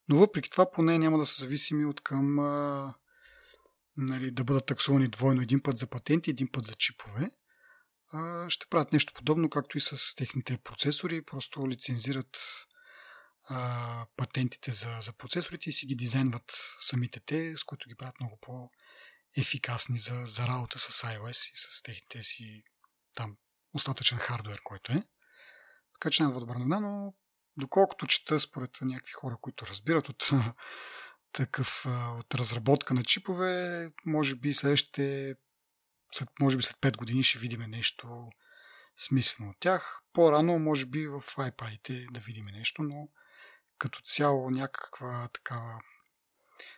[0.09, 2.93] Но въпреки това поне няма да са зависими от към а,
[3.97, 7.29] нали, да бъдат таксувани двойно един път за патенти, един път за чипове.
[8.11, 11.25] А, ще правят нещо подобно, както и с техните процесори.
[11.25, 12.37] Просто лицензират
[13.49, 18.19] а, патентите за, за процесорите и си ги дизайнват самите те, с които ги правят
[18.19, 22.63] много по-ефикасни за, за работа с iOS и с техните си
[23.15, 23.37] там
[23.73, 25.03] остатъчен хардвер, който е.
[25.93, 27.13] Така че няма добра новина, но
[27.57, 30.29] доколкото чета според някакви хора, които разбират от
[31.31, 31.85] такъв
[32.19, 35.35] от разработка на чипове, може би следващите,
[36.11, 38.29] след, може би след 5 години ще видим нещо
[38.97, 40.01] смислено от тях.
[40.13, 43.09] По-рано, може би в ipad да видим нещо, но
[43.83, 45.79] като цяло някаква такава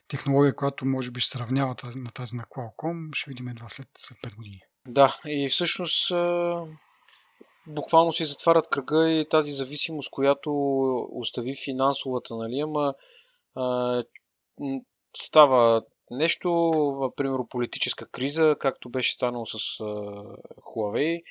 [0.07, 3.87] технология, която може би ще сравнява тази, на тази на Qualcomm, ще видим едва след,
[3.97, 4.61] след 5 години.
[4.87, 6.11] Да, и всъщност
[7.67, 10.51] буквално си затварят кръга и тази зависимост, която
[11.11, 12.93] остави финансовата, нали, ама
[15.17, 19.57] става нещо, примерно политическа криза, както беше станало с
[20.61, 21.23] Huawei,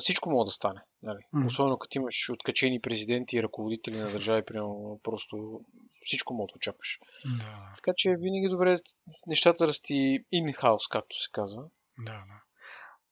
[0.00, 0.80] всичко може да стане.
[1.02, 1.18] Нали?
[1.34, 1.46] Mm.
[1.46, 5.60] Особено като имаш откачени президенти и ръководители на държави, примерно, просто
[6.04, 6.98] всичко може да очакваш.
[7.24, 7.74] Да.
[7.76, 8.76] Така че винаги добре
[9.26, 11.62] нещата расти in-house, както се казва.
[11.98, 12.42] Да, да.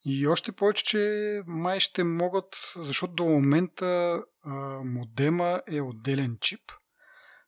[0.05, 4.51] И още повече, че май ще могат, защото до момента а,
[4.85, 6.61] модема е отделен чип–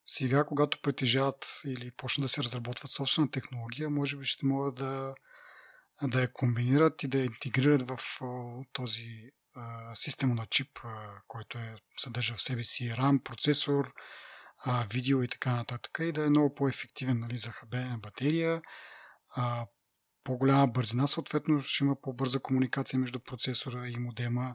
[0.07, 5.15] сега, когато притежават или почнат да се разработват собствена технология, може би ще могат да,
[6.03, 7.99] да я комбинират и да я интегрират в
[8.73, 9.33] този
[9.95, 10.79] система на чип,
[11.27, 13.93] който е, съдържа в себе си RAM, процесор,
[14.93, 15.99] видео и така нататък.
[16.01, 18.63] И да е много по-ефективен нали, за хабене на батерия,
[20.25, 24.55] по-голяма бързина, съответно ще има по-бърза комуникация между процесора и модема,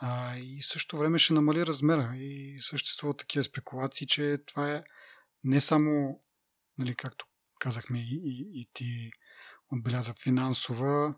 [0.00, 2.16] а, и също време ще намали размера.
[2.16, 4.84] И съществуват такива спекулации, че това е
[5.44, 6.20] не само,
[6.78, 7.26] нали, както
[7.58, 9.10] казахме и, и, и ти
[9.72, 11.14] отбеляза финансова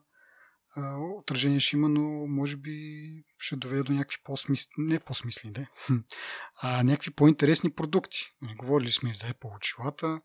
[1.18, 5.66] отражение ще има, но може би ще доведе до някакви по-смислени, не по-смислени, да,
[6.62, 8.18] а някакви по-интересни продукти.
[8.42, 10.20] Нали, говорили сме и за Apple очилата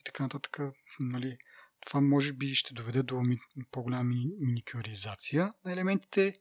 [0.00, 0.58] и така нататък.
[1.00, 1.38] Нали,
[1.86, 3.22] това може би ще доведе до
[3.70, 6.38] по-голяма миникюризация на елементите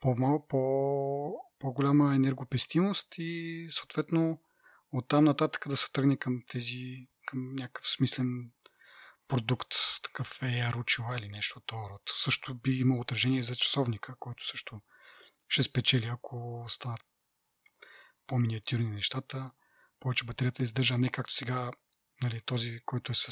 [0.00, 0.16] по,
[0.48, 0.60] по,
[1.58, 4.40] по-голяма енергопестимост и съответно
[4.92, 8.50] оттам нататък да се тръгне към тези, към някакъв смислен
[9.32, 12.02] продукт, такъв AR очила или нещо от този род.
[12.24, 14.80] Също би имало отражение за часовника, който също
[15.48, 17.00] ще спечели, ако станат
[18.26, 19.50] по-миниатюрни нещата.
[20.00, 21.70] Повече батерията издържа, не както сега
[22.22, 23.30] нали, този, който е с,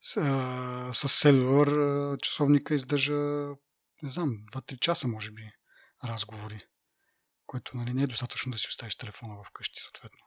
[0.00, 0.20] с,
[0.94, 3.14] с селюлър, часовника издържа,
[4.02, 5.52] не знам, 2-3 часа, може би,
[6.04, 6.60] разговори.
[7.46, 10.26] Което нали, не е достатъчно да си оставиш телефона вкъщи, съответно.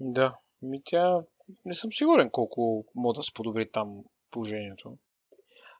[0.00, 1.20] Да, ми тя
[1.64, 4.96] не съм сигурен колко мога да се подобри там положението.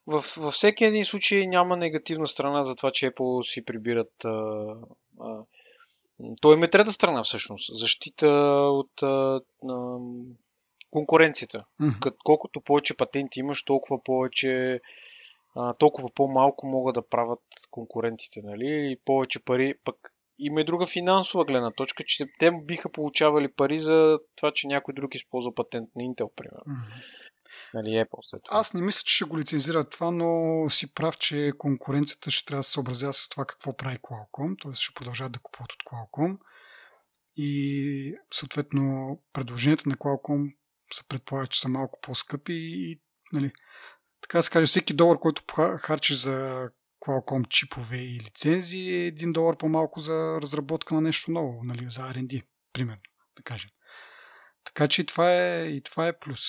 [0.07, 4.25] В, във всеки един случай няма негативна страна за това, че Apple си прибират.
[4.25, 4.67] А,
[5.21, 5.45] а,
[6.41, 7.79] той има трета страна всъщност.
[7.79, 8.29] Защита
[8.73, 9.99] от а, а,
[10.91, 11.65] конкуренцията.
[11.81, 12.15] Mm-hmm.
[12.25, 14.81] Колкото повече патенти имаш, толкова повече
[15.57, 18.93] а, толкова по-малко могат да правят конкурентите, нали?
[18.93, 23.79] И повече пари, пък има и друга финансова гледна точка, че те биха получавали пари
[23.79, 26.65] за това, че някой друг използва патент на Intel, примерно.
[26.69, 27.03] Mm-hmm.
[27.75, 28.59] Нали, Apple след това.
[28.59, 32.61] Аз не мисля, че ще го лицензират това, но си прав, че конкуренцията ще трябва
[32.61, 34.73] да се съобразява с това какво прави Qualcomm, т.е.
[34.75, 36.39] ще продължават да купуват от Qualcomm
[37.37, 40.55] и съответно предложенията на Qualcomm
[40.93, 43.01] се предполага, че са малко по-скъпи и
[43.33, 43.53] нали,
[44.21, 45.43] така да се каже, всеки долар, който
[45.79, 46.71] харчиш за
[47.05, 52.01] Qualcomm чипове и лицензии е един долар по-малко за разработка на нещо ново, нали, за
[52.01, 53.03] R&D, примерно,
[53.37, 53.71] да кажем.
[54.65, 56.41] Така че и това е, и това е плюс.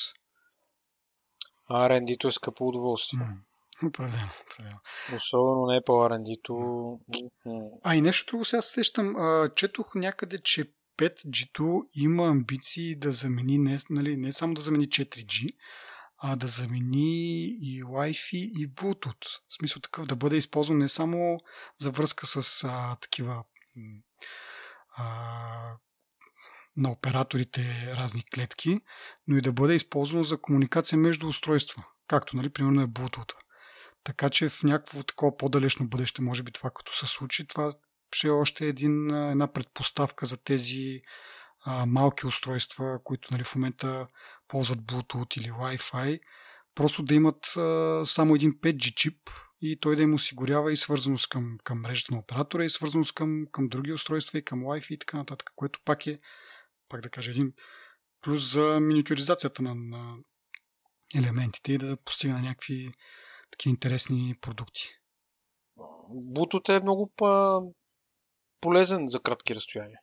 [1.72, 3.20] R&D-то е скъпо удоволствие.
[3.20, 3.88] Mm.
[3.88, 4.80] Определено, определено.
[5.16, 7.00] Особено не по R&D-то.
[7.84, 9.16] А и нещо друго сега сещам.
[9.16, 14.88] А, четох някъде, че 5G-то има амбиции да замени не, нали, не само да замени
[14.88, 15.56] 4G,
[16.28, 19.26] а да замени и Wi-Fi и Bluetooth.
[19.50, 21.40] В смисъл такъв да бъде използван не само
[21.80, 23.44] за връзка с а, такива
[24.98, 25.06] а,
[26.78, 28.80] на операторите разни клетки,
[29.28, 33.34] но и да бъде използвано за комуникация между устройства, както, нали, примерно е Bluetooth.
[34.04, 37.74] Така че в някакво такова по-далечно бъдеще, може би това като се случи, това
[38.14, 41.02] ще е още един, една предпоставка за тези
[41.66, 44.08] а, малки устройства, които нали, в момента
[44.48, 46.20] ползват Bluetooth или Wi-Fi,
[46.76, 49.30] просто да имат а, само един 5G чип
[49.62, 53.46] и той да им осигурява и свързаност към, към мрежата на оператора и свързаност към,
[53.52, 56.20] към други устройства и към Wi-Fi и така нататък, което пак е,
[56.90, 57.54] пак да кажа, един
[58.22, 60.18] плюс за миниатюризацията на, на
[61.16, 62.92] елементите и да постигне някакви
[63.52, 64.82] такива интересни продукти.
[66.10, 67.12] Bluetooth е много
[68.62, 70.00] полезен за кратки разстояния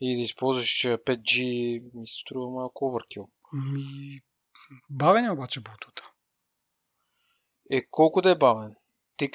[0.00, 1.42] и да използваш 5G
[1.94, 3.28] ми се струва малко оверкил.
[3.52, 4.20] Ми...
[4.90, 6.02] Бавен е обаче Bluetooth.
[7.70, 8.74] Е, колко да е бавен?
[9.16, 9.30] Ти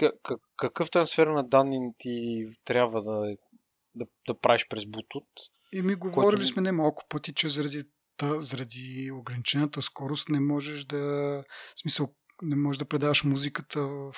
[0.57, 3.35] какъв трансфер на данни ти трябва да,
[3.95, 5.49] да, да правиш през Bluetooth?
[5.73, 6.47] ми говорили който...
[6.47, 7.83] сме не малко пъти, че заради,
[8.17, 10.97] та, заради ограничената скорост не можеш да...
[11.75, 14.13] В смисъл, не можеш да предаваш музиката в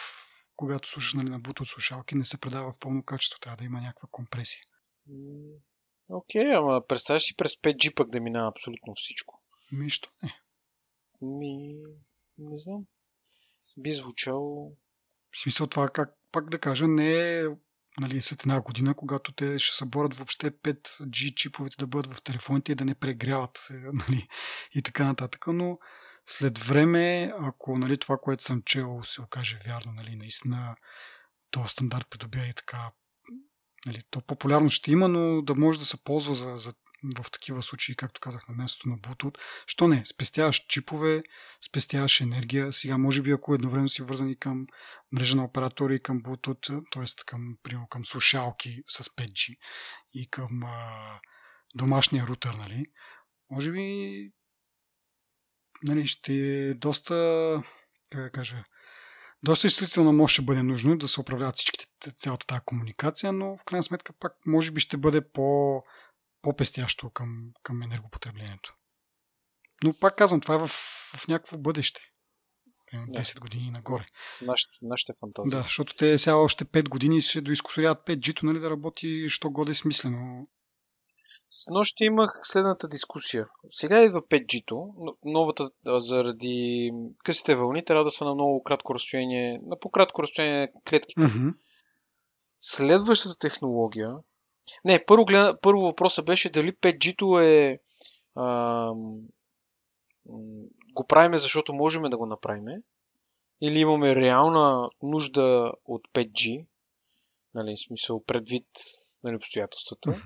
[0.57, 3.39] когато слушаш нали, на Bluetooth слушалки, не се предава в пълно качество.
[3.39, 4.62] Трябва да има някаква компресия.
[6.10, 9.37] Окей, okay, ама представяш си през 5G пък да минава абсолютно всичко.
[9.71, 10.36] Ми, що не?
[11.21, 11.73] Ми,
[12.38, 12.86] не знам.
[13.77, 14.77] Би звучало...
[15.32, 17.43] В смисъл това, как пак да кажа, не е
[17.99, 22.71] нали, след една година, когато те ще съборят въобще 5G чиповете да бъдат в телефоните
[22.71, 24.27] и да не прегряват е, нали,
[24.75, 25.77] и така нататък, но
[26.25, 30.75] след време, ако нали, това, което съм чел, се окаже вярно, нали, наистина
[31.51, 32.91] този стандарт придобива и така
[33.86, 36.73] Нали, то популярно ще има, но да може да се ползва за, за,
[37.15, 39.37] в такива случаи, както казах, на мястото на Bluetooth.
[39.67, 40.05] Що не?
[40.05, 41.23] Спестяваш чипове,
[41.67, 42.73] спестяваш енергия.
[42.73, 44.65] Сега, може би, ако едновременно си вързани към
[45.11, 47.23] мрежа на оператори към Bluetooth, т.е.
[47.25, 49.57] към, примерно, към слушалки с 5G
[50.13, 51.19] и към а,
[51.75, 52.85] домашния рутер, нали?
[53.49, 54.31] Може би
[55.83, 57.15] нали, ще е доста,
[58.11, 58.63] как да кажа,
[59.43, 63.63] доста изчислителна мощ ще бъде нужно да се управляват всичките, цялата тази комуникация, но в
[63.63, 65.81] крайна сметка пак може би ще бъде по,
[66.47, 67.29] по-пестящо към,
[67.63, 68.75] към енергопотреблението.
[69.83, 70.67] Но пак казвам, това е в,
[71.17, 72.01] в някакво бъдеще.
[72.93, 74.05] 10 години нагоре.
[74.41, 75.51] Нашите, нашите фантазии.
[75.51, 79.73] Да, защото те сега още 5 години ще доискусоряват 5G-то, нали, да работи, що годе
[79.73, 80.48] смислено.
[81.54, 83.48] С нощи имах следната дискусия.
[83.71, 84.93] Сега идва 5G-то,
[85.25, 86.91] новата заради
[87.23, 91.21] късите вълни трябва да са на много кратко разстояние, на по-кратко разстояние клетките.
[91.21, 91.54] Mm-hmm.
[92.62, 94.10] Следващата технология.
[94.85, 97.79] Не, първо, гледа, първо въпросът беше дали 5G-то е.
[98.35, 98.91] А,
[100.93, 102.65] го правиме, защото можем да го направим.
[103.61, 106.65] Или имаме реална нужда от 5G.
[107.53, 108.67] Нали, смисъл предвид
[109.23, 110.21] нали, обстоятелствата.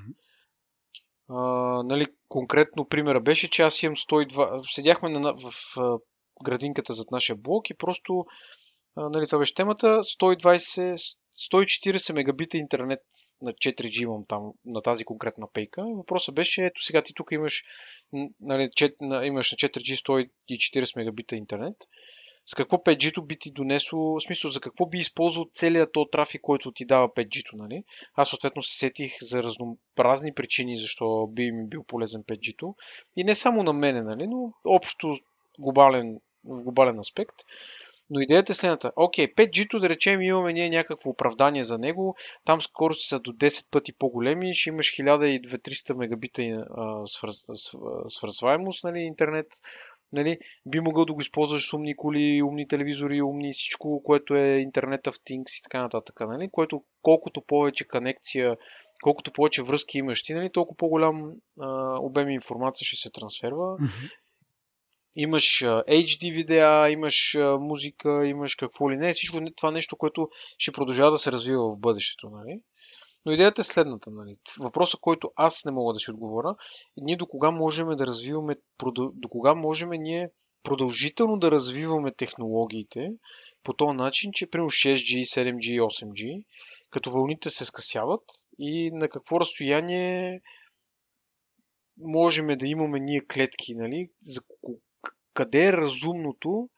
[1.29, 1.39] А,
[1.83, 4.73] нали, конкретно примера беше, че аз имам 102...
[4.73, 5.53] Седяхме на, в
[6.43, 8.25] градинката зад нашия блок и просто,
[8.95, 13.01] а, нали, това беше темата, 120, 140 мегабита интернет
[13.41, 15.83] на 4G имам там на тази конкретна пейка.
[15.95, 17.63] Въпросът беше, ето сега ти тук имаш,
[18.41, 18.69] нали,
[19.23, 21.75] имаш на 4G 140 мегабита интернет.
[22.45, 26.41] С какво 5G-то би ти донесло, в смисъл за какво би използвал целият то трафик,
[26.41, 27.83] който ти дава 5G-то, нали?
[28.15, 32.75] Аз съответно се сетих за разнообразни причини, защо би ми бил полезен 5G-то.
[33.15, 35.15] И не само на мене, нали, но общо
[35.59, 37.35] глобален, глобален аспект.
[38.13, 38.91] Но идеята е следната.
[38.95, 42.15] Окей, 5G-то да речем имаме ние някакво оправдание за него.
[42.45, 44.53] Там скорости са до 10 пъти по-големи.
[44.53, 46.65] Ще имаш 1200-300 мегабита
[48.09, 49.47] свързваемост, нали, интернет.
[50.13, 54.47] Нали, би могъл да го използваш с умни коли, умни телевизори, умни всичко, което е
[54.47, 56.19] интернет of Things и така нататък.
[56.19, 56.49] Нали?
[56.51, 58.57] Което колкото повече конекция,
[59.03, 63.73] колкото повече връзки имаш ти, нали, толкова по-голям а, обем информация ще се трансферва.
[63.73, 63.85] Мгм.
[65.15, 69.13] Имаш HD видеа, имаш музика, имаш какво ли не.
[69.13, 72.29] Всичко това нещо, което ще продължава да се развива в бъдещето.
[72.29, 72.59] Нали?
[73.25, 74.11] Но идеята е следната.
[74.11, 74.37] Нали?
[74.59, 76.55] Въпросът, който аз не мога да си отговоря,
[76.97, 78.55] ние до кога можем да развиваме,
[78.95, 80.29] до кога можем ние
[80.63, 83.09] продължително да развиваме технологиите
[83.63, 86.43] по този начин, че примерно 6G, 7G, 8G,
[86.89, 88.23] като вълните се скъсяват
[88.59, 90.41] и на какво разстояние
[91.97, 94.09] можем да имаме ние клетки, нали?
[94.21, 94.41] За
[95.33, 96.69] къде е разумното,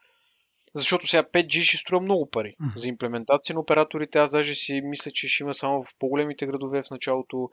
[0.76, 4.20] защото сега 5G ще струва много пари за имплементация на операторите.
[4.20, 7.50] Аз даже си мисля, че ще има само в по-големите градове в началото.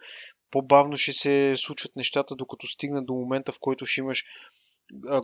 [0.50, 4.24] По-бавно ще се случват нещата, докато стигнат до момента, в който ще имаш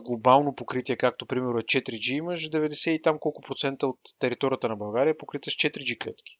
[0.01, 4.75] глобално покритие, както примерно е 4G, имаш 90 и там колко процента от територията на
[4.75, 6.37] България е покрита с 4G клетки.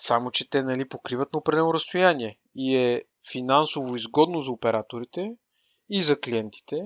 [0.00, 3.02] Само, че те нали, покриват на определено разстояние и е
[3.32, 5.36] финансово изгодно за операторите
[5.90, 6.76] и за клиентите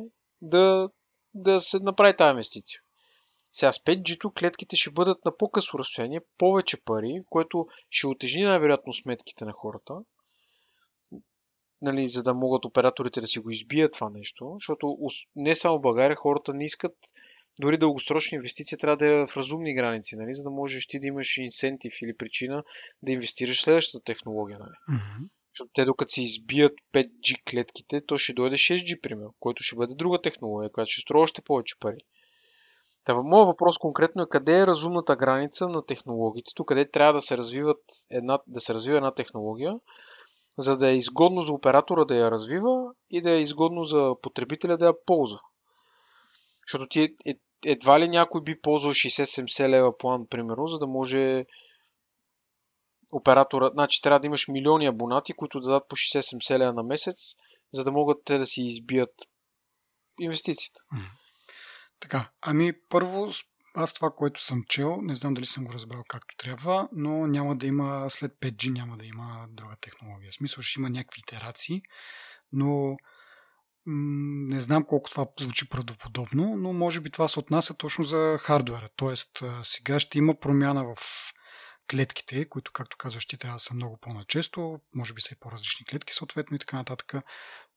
[0.43, 0.89] да,
[1.35, 2.81] да се направи тази инвестиция.
[3.53, 8.93] Сега с 5G-то клетките ще бъдат на по-късо разстояние, повече пари, което ще отежни най-вероятно
[8.93, 9.95] сметките на хората,
[11.83, 14.97] нали, за да могат операторите да си го избият това нещо, защото
[15.37, 16.95] не само в България хората не искат
[17.61, 21.07] дори дългосрочна инвестиция трябва да е в разумни граници, нали, за да можеш ти да
[21.07, 22.65] имаш инсентив или причина
[23.03, 24.59] да инвестираш в следващата технология.
[24.59, 24.75] Нали.
[24.89, 25.25] Мгм.
[25.75, 30.21] Те докато си избият 5G клетките, то ще дойде 6G, примерно, който ще бъде друга
[30.23, 31.99] технология, която ще струва още повече пари.
[33.05, 37.21] Та, моят въпрос конкретно е къде е разумната граница на технологиите, тук къде трябва да
[37.21, 39.75] се, развиват една, да се развива една технология,
[40.59, 44.79] за да е изгодно за оператора да я развива и да е изгодно за потребителя
[44.79, 45.41] да я ползва.
[46.67, 47.35] Защото ти е, е,
[47.67, 51.47] едва ли някой би ползвал 60-70 лева план, примерно, за да може
[53.11, 57.35] оператора, значи трябва да имаш милиони абонати, които да дадат по 60-70 лева на месец,
[57.73, 59.15] за да могат те да си избият
[60.21, 60.81] инвестицията.
[62.01, 63.33] Така, ами първо,
[63.75, 67.57] аз това, което съм чел, не знам дали съм го разбрал както трябва, но няма
[67.57, 70.33] да има, след 5G няма да има друга технология.
[70.33, 71.83] В смисъл ще има някакви итерации,
[72.53, 72.97] но
[73.87, 78.89] не знам колко това звучи правдоподобно, но може би това се отнася точно за хардуера.
[78.97, 80.97] Тоест, сега ще има промяна в
[81.91, 85.87] клетките, които, както казваш, ти трябва да са много по-начесто, може би са и по-различни
[85.87, 87.15] клетки, съответно и така нататък.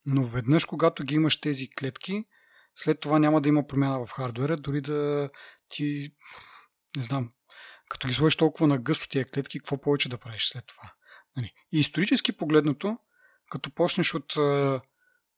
[0.06, 2.26] Но веднъж, когато ги имаш тези клетки,
[2.76, 5.30] след това няма да има промяна в хардуера, дори да
[5.70, 6.14] ти,
[6.98, 7.30] не знам,
[7.90, 10.94] като ги сложиш толкова на гъсто тия клетки, какво повече да правиш след това.
[11.38, 11.54] Нали.
[11.72, 12.98] И исторически погледнато,
[13.50, 14.34] като почнеш от,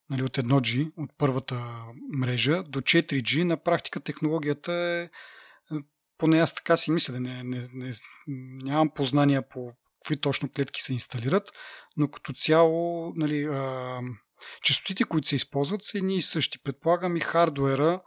[0.09, 5.09] нали, от 1G, от първата мрежа, до 4G, на практика технологията е,
[6.21, 7.93] поне аз така си мисля, да не, не, не,
[8.63, 11.51] нямам познания по какви точно клетки се инсталират,
[11.97, 13.99] но като цяло, нали, а,
[14.63, 16.63] частотите, които се използват, са едни и същи.
[16.63, 18.01] Предполагам и хардуера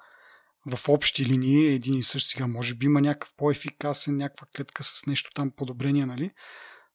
[0.67, 2.31] в общи линии е един и същ.
[2.31, 6.31] Сега може би има някакъв по-ефикасен, някаква клетка с нещо там подобрение, нали?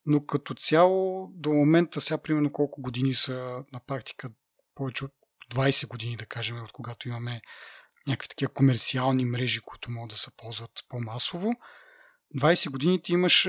[0.06, 4.30] Но като цяло до момента, сега примерно колко години са на практика,
[4.76, 5.12] повече от
[5.52, 7.42] 20 години, да кажем, от когато имаме
[8.08, 11.54] някакви такива комерциални мрежи, които могат да се ползват по-масово,
[12.36, 13.44] 20 години ти имаш,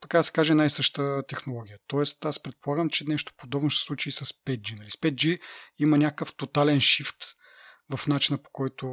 [0.00, 1.78] така се каже, най-съща технология.
[1.86, 4.78] Тоест, аз предполагам, че нещо подобно ще се случи и с 5G.
[4.78, 4.90] Нали?
[4.90, 5.40] С 5G
[5.78, 7.16] има някакъв тотален шифт
[7.96, 8.86] в начина по който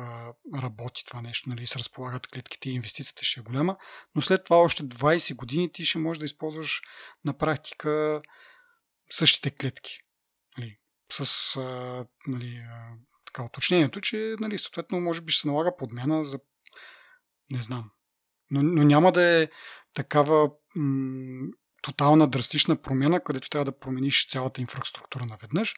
[0.00, 0.32] а,
[0.62, 3.76] работи това нещо, нали, се разполагат клетките и инвестицията ще е голяма,
[4.14, 6.80] но след това още 20 години ти ще можеш да използваш
[7.24, 8.22] на практика
[9.10, 9.98] същите клетки.
[10.58, 10.78] Нали,
[11.12, 12.62] с а, нали,
[13.32, 16.38] така уточнението, че нали, съответно може би ще се налага подмяна за
[17.50, 17.90] не знам,
[18.50, 19.48] Но, но няма да е
[19.94, 21.48] такава м-
[21.82, 25.74] тотална драстична промяна, където трябва да промениш цялата инфраструктура наведнъж.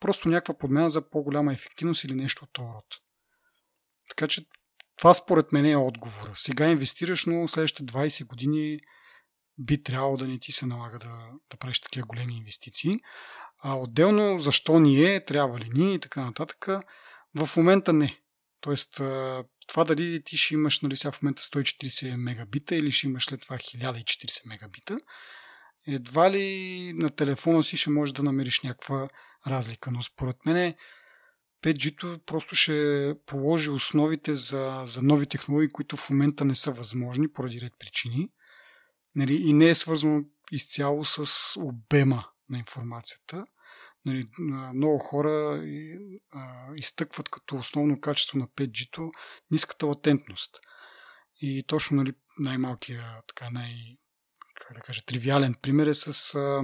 [0.00, 2.84] Просто някаква подмяна за по-голяма ефективност или нещо от този род.
[4.08, 4.46] Така че
[4.96, 6.32] това според мен е отговора.
[6.34, 8.80] Сега инвестираш, но следващите 20 години
[9.58, 13.00] би трябвало да не ти се налага да, да правиш такива големи инвестиции.
[13.62, 16.68] А отделно защо ни е, трябва ли ни и така нататък,
[17.34, 18.20] в момента не.
[18.60, 18.94] Тоест,
[19.68, 23.40] това дали ти ще имаш нали, сега в момента 140 мегабита или ще имаш след
[23.40, 24.98] това 1040 мегабита,
[25.86, 29.08] едва ли на телефона си ще можеш да намериш някаква
[29.46, 29.90] разлика.
[29.90, 30.74] Но според мен
[31.64, 37.32] 5G-то просто ще положи основите за, за нови технологии, които в момента не са възможни
[37.32, 38.28] поради ред причини.
[39.14, 41.26] Нали, и не е свързано изцяло с
[41.60, 43.46] обема на информацията.
[44.04, 44.28] Нали,
[44.74, 45.62] много хора
[46.76, 49.10] изтъкват като основно качество на 5G-то
[49.50, 50.56] ниската латентност.
[51.40, 53.96] И точно нали, най-малкият, така най-
[54.54, 56.62] как да кажа, тривиален пример е с а,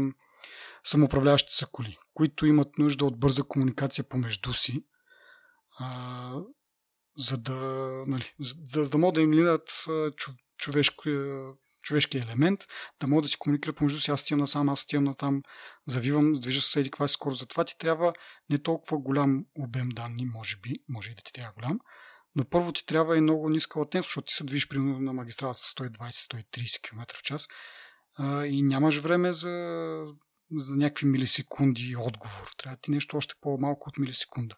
[0.84, 4.84] самоуправляващите са коли, които имат нужда от бърза комуникация помежду си,
[5.78, 6.40] а,
[7.18, 7.54] за да,
[8.06, 9.84] нали, за, за да могат да им линат
[10.56, 11.02] човешко,
[11.84, 12.60] човешки елемент,
[13.00, 15.42] да могат да си комуникира помежду си, аз отивам насам, аз отивам натам,
[15.86, 17.40] завивам, движа се еди каква скорост.
[17.40, 18.12] Затова ти трябва
[18.50, 21.80] не толкова голям обем данни, може би, може и да ти трябва голям,
[22.36, 25.60] но първо ти трябва и много ниска латентност, защото ти се движиш примерно на магистралата
[25.60, 27.48] с 120-130 км в час
[28.46, 30.04] и нямаш време за,
[30.52, 32.50] за някакви милисекунди отговор.
[32.56, 34.56] Трябва ти нещо още по-малко от милисекунда.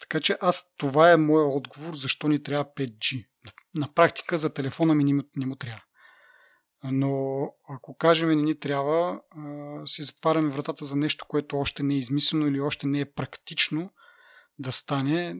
[0.00, 3.26] Така че аз това е моят отговор, защо ни трябва 5G.
[3.44, 5.82] На, на практика за телефона ми не, не му трябва.
[6.92, 9.20] Но ако кажем не ни трябва,
[9.86, 13.90] си затваряме вратата за нещо, което още не е измислено или още не е практично
[14.58, 15.36] да стане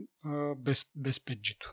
[0.57, 1.73] без, без 5G-то.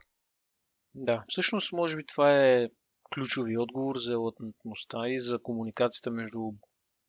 [0.96, 2.68] Да, всъщност може би това е
[3.14, 6.40] ключови отговор за латентността и за комуникацията между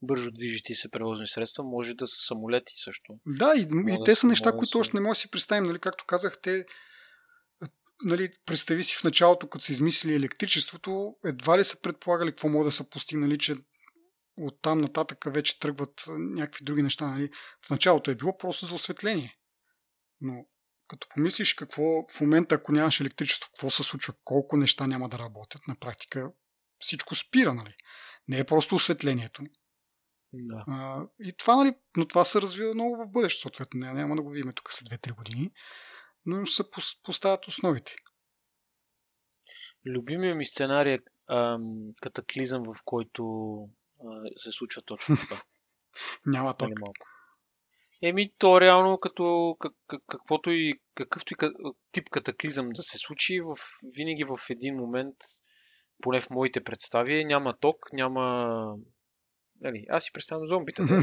[0.03, 3.19] бързо движещи се превозни средства, може да са самолети също.
[3.27, 3.61] Да, и,
[3.95, 5.63] и те са неща, които още не може да си представим.
[5.63, 6.67] Нали, както казах, те
[8.05, 12.67] нали, представи си в началото, като са измислили електричеството, едва ли са предполагали какво могат
[12.67, 13.57] да са постигнали, че
[14.41, 17.07] от там нататък вече тръгват някакви други неща.
[17.07, 17.31] Нали.
[17.67, 19.37] В началото е било просто за осветление.
[20.21, 20.47] Но
[20.89, 25.19] като помислиш какво в момента, ако нямаш електричество, какво се случва, колко неща няма да
[25.19, 26.33] работят, на практика
[26.79, 27.75] всичко спира, нали?
[28.29, 29.43] Не е просто осветлението.
[30.33, 30.65] Да.
[30.69, 33.81] А, и това, нали, но това се развива много в бъдеще, съответно.
[33.81, 35.51] Няма да го видим тук след 2-3 години
[36.27, 36.63] но се
[37.03, 37.95] поставят основите.
[39.87, 40.99] Любимият ми сценарий е
[42.01, 43.25] катаклизъм, в който
[44.01, 45.43] а, се случва точно това.
[46.27, 46.71] Няма ток.
[48.03, 49.73] Еми, то реално като как,
[50.07, 51.37] каквото и, какъвто и
[51.93, 53.57] тип катаклизъм да се случи, в,
[53.97, 55.17] винаги в един момент,
[56.03, 58.77] поне в моите представи, няма ток, няма...
[59.61, 60.83] Нали, аз си представям зомбите.
[60.85, 61.03] да,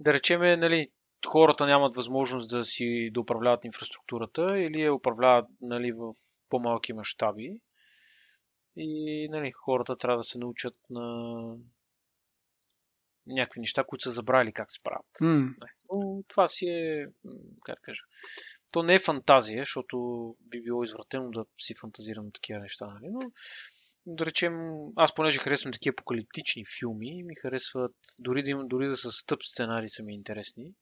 [0.00, 0.90] да речеме, нали,
[1.26, 6.14] хората нямат възможност да си да управляват инфраструктурата или я управляват нали, в
[6.48, 7.60] по-малки мащаби.
[8.76, 11.56] И нали, хората трябва да се научат на
[13.26, 15.06] някакви неща, които са забрали как се правят.
[15.20, 15.54] Mm.
[15.92, 17.06] Но това си е,
[17.64, 18.02] как кажа,
[18.72, 19.96] то не е фантазия, защото
[20.40, 23.12] би било извратено да си фантазирам такива неща, нали?
[23.12, 23.20] но
[24.06, 24.54] да речем,
[24.96, 29.88] аз понеже харесвам такива апокалиптични филми, ми харесват, дори да, дори да са стъп сценарии
[29.88, 30.72] са ми интересни,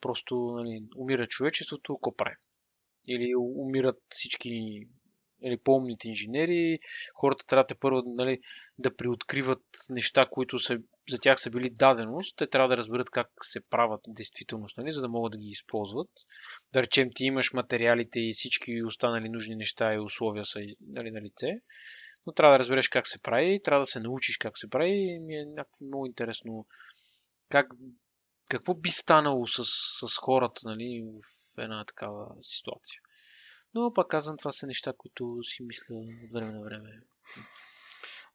[0.00, 2.38] Просто нали, умира човечеството, какво правим?
[3.08, 4.86] Или умират всички
[5.42, 6.78] или по-умните инженери,
[7.14, 8.40] хората трябва да първо нали,
[8.78, 10.78] да приоткриват неща, които са,
[11.10, 12.36] за тях са били даденост.
[12.36, 16.10] Те трябва да разберат как се правят действителност, нали, за да могат да ги използват.
[16.72, 21.20] Да речем, ти имаш материалите и всички останали нужни неща и условия са нали, на
[21.20, 21.60] лице.
[22.26, 24.90] Но трябва да разбереш как се прави, трябва да се научиш как се прави.
[24.90, 26.66] И ми е някакво много интересно
[27.48, 27.66] как
[28.48, 29.64] какво би станало с,
[30.08, 31.04] с хората нали,
[31.56, 33.00] в една такава ситуация.
[33.74, 37.00] Но пак казвам, това са неща, които си мисля от време на време.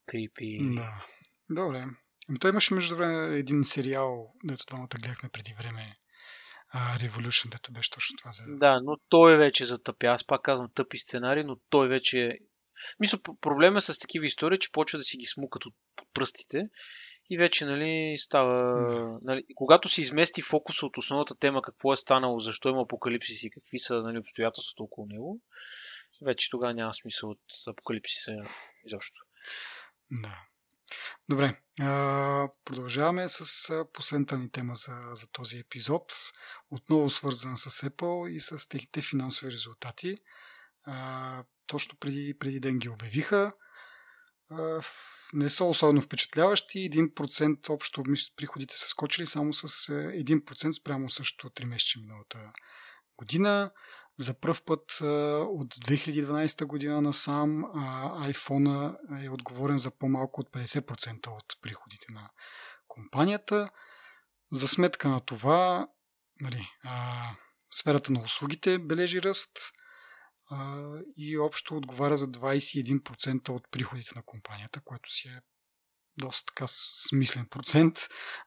[0.05, 0.59] Крипи.
[0.75, 1.05] Да.
[1.49, 1.85] Добре.
[2.29, 5.97] Ами той имаше между време един сериал, дето двамата гледахме преди време.
[6.69, 8.43] А, Revolution, дето беше точно това за...
[8.47, 10.05] Да, но той е вече за тъпи.
[10.05, 12.37] Аз пак казвам тъпи сценарий, но той вече е...
[12.99, 15.75] Мисля, проблема с такива истории, че почва да си ги смукат от
[16.13, 16.69] пръстите
[17.29, 18.63] и вече нали, става...
[19.23, 23.49] Нали, когато се измести фокуса от основната тема, какво е станало, защо има апокалипсис и
[23.49, 25.39] какви са нали, обстоятелствата около него,
[26.21, 28.31] вече тогава няма смисъл от апокалипсиса
[28.85, 29.21] изобщо.
[30.11, 30.39] Да.
[31.29, 33.45] Добре, а, продължаваме с
[33.93, 36.13] последната ни тема за, за този епизод.
[36.71, 40.17] Отново свързан с Apple и с техните финансови резултати.
[40.83, 43.53] А, точно преди, преди ден ги обявиха.
[45.33, 46.89] Не са особено впечатляващи.
[46.91, 48.03] 1% общо
[48.35, 52.51] приходите са скочили само с 1% спрямо също 3 месеца миналата
[53.17, 53.71] година.
[54.17, 54.91] За първ път
[55.49, 57.63] от 2012 година насам
[58.33, 58.95] iPhone
[59.25, 62.29] е отговорен за по-малко от 50% от приходите на
[62.87, 63.69] компанията.
[64.51, 65.87] За сметка на това,
[66.41, 67.29] нали, а,
[67.71, 69.73] сферата на услугите бележи ръст
[70.49, 75.41] а, и общо отговаря за 21% от приходите на компанията, което си е
[76.17, 76.65] доста така
[77.07, 77.93] смислен процент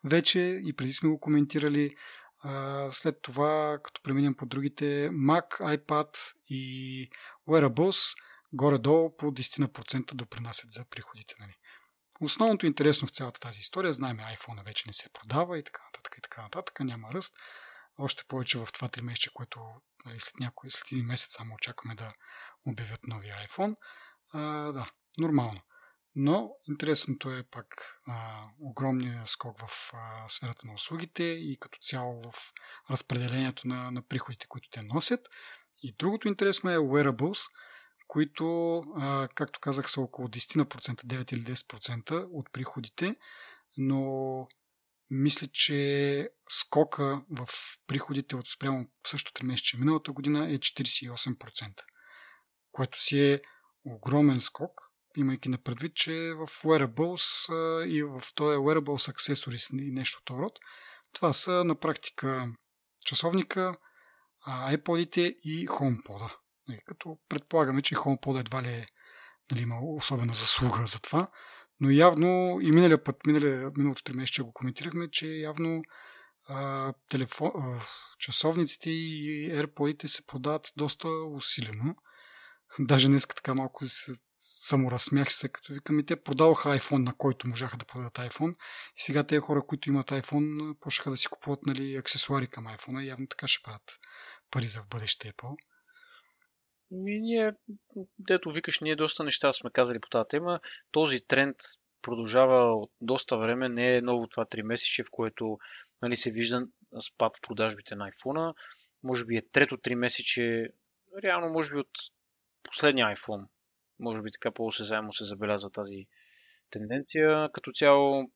[0.04, 1.94] вече и преди сме го коментирали.
[2.38, 7.10] А, след това, като преминем по другите, Mac, iPad и
[7.48, 8.14] Wearables,
[8.52, 11.34] горе-долу по 10% допринасят за приходите.
[11.40, 11.52] Нали.
[12.20, 16.14] Основното интересно в цялата тази история, знаем, iPhone вече не се продава и така нататък
[16.18, 17.34] и така нататък, няма ръст.
[17.98, 19.60] Още повече в това 3 месеца, което
[20.06, 22.12] нали, след някой, след един месец само очакваме да
[22.66, 23.76] обявят новия iPhone.
[24.32, 25.60] А, да, нормално.
[26.14, 32.20] Но интересното е пак а, огромния скок в а, сферата на услугите и като цяло
[32.20, 32.52] в
[32.90, 35.28] разпределението на, на приходите, които те носят.
[35.82, 37.50] И другото интересно е wearables,
[38.06, 43.16] които, а, както казах, са около 10%, 9 или 10% от приходите,
[43.76, 44.48] но
[45.10, 47.48] мисля, че скока в
[47.86, 51.82] приходите от спрямо също 3 месеца миналата година е 48%,
[52.72, 53.40] което си е
[53.84, 54.70] огромен скок,
[55.16, 57.54] имайки на предвид, че в wearables
[57.86, 60.52] и в този wearables accessories и нещо от род,
[61.12, 62.52] това са на практика
[63.04, 63.76] часовника,
[64.48, 66.36] iPod-ите и HomePod.
[66.68, 68.86] Нали, като предполагаме, че HomePod едва ли е
[69.50, 71.30] нали, има особена заслуга за това,
[71.80, 75.82] но явно и миналия път, миналия, миналото три месеца го коментирахме, че явно
[76.48, 77.80] а, телефон, а,
[78.18, 81.94] часовниците и AirPods се продават доста усилено.
[82.78, 87.48] Даже днес така малко се саморазсмях се, като викам и те продаваха iPhone, на който
[87.48, 88.54] можаха да продадат iPhone.
[88.96, 93.04] И сега тези хора, които имат iPhone, почнаха да си купуват нали, аксесуари към iPhone.
[93.04, 93.98] Явно така ще правят
[94.50, 95.56] пари за в бъдеще Apple.
[96.90, 97.52] Ми, ние,
[98.18, 100.60] дето викаш, ние доста неща сме казали по тази тема.
[100.90, 101.56] Този тренд
[102.02, 103.68] продължава от доста време.
[103.68, 105.58] Не е ново това 3 месече, в което
[106.02, 106.66] нали, се вижда
[107.06, 108.54] спад в продажбите на iPhone.
[109.02, 110.70] Може би е трето 3 месече,
[111.22, 111.90] реално може би от
[112.62, 113.46] последния iPhone.
[113.98, 116.06] Може би така по-осезаемо се забелязва тази
[116.70, 117.48] тенденция.
[117.52, 118.30] Като цяло,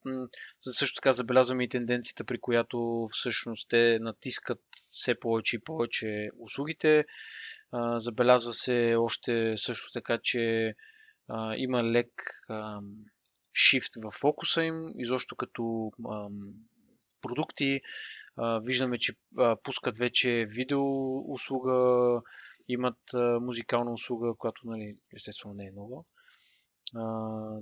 [0.61, 7.05] също така забелязваме и тенденцията, при която всъщност те натискат все повече и повече услугите.
[7.97, 10.73] Забелязва се още също така, че
[11.27, 12.09] а, има лек
[12.49, 12.79] а,
[13.55, 16.23] shift в фокуса им, изобщо като а,
[17.21, 17.79] продукти.
[18.37, 20.83] А, виждаме, че а, пускат вече видео
[21.33, 22.21] услуга,
[22.67, 26.03] имат а, музикална услуга, която нали, естествено не е нова.
[26.95, 27.03] А,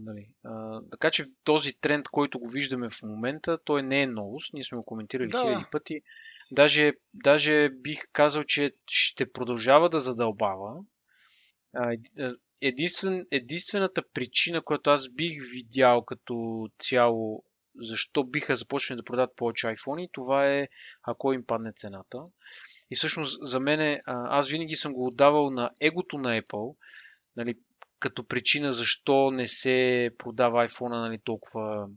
[0.02, 4.54] нали, а, така че този тренд, който го виждаме в момента, той не е новост.
[4.54, 5.42] Ние сме го коментирали да.
[5.42, 6.02] хиляди пъти.
[6.52, 10.84] Даже, даже бих казал, че ще продължава да задълбава.
[12.62, 17.44] Единствен, единствената причина, която аз бих видял като цяло,
[17.76, 20.68] защо биха започнали да продават повече iPhone, това е
[21.04, 22.24] ако им падне цената.
[22.92, 26.76] И всъщност за мен, аз винаги съм го отдавал на егото на Apple,
[27.36, 27.56] нали,
[28.00, 31.90] като причина защо не се продава iPhone нали, толкова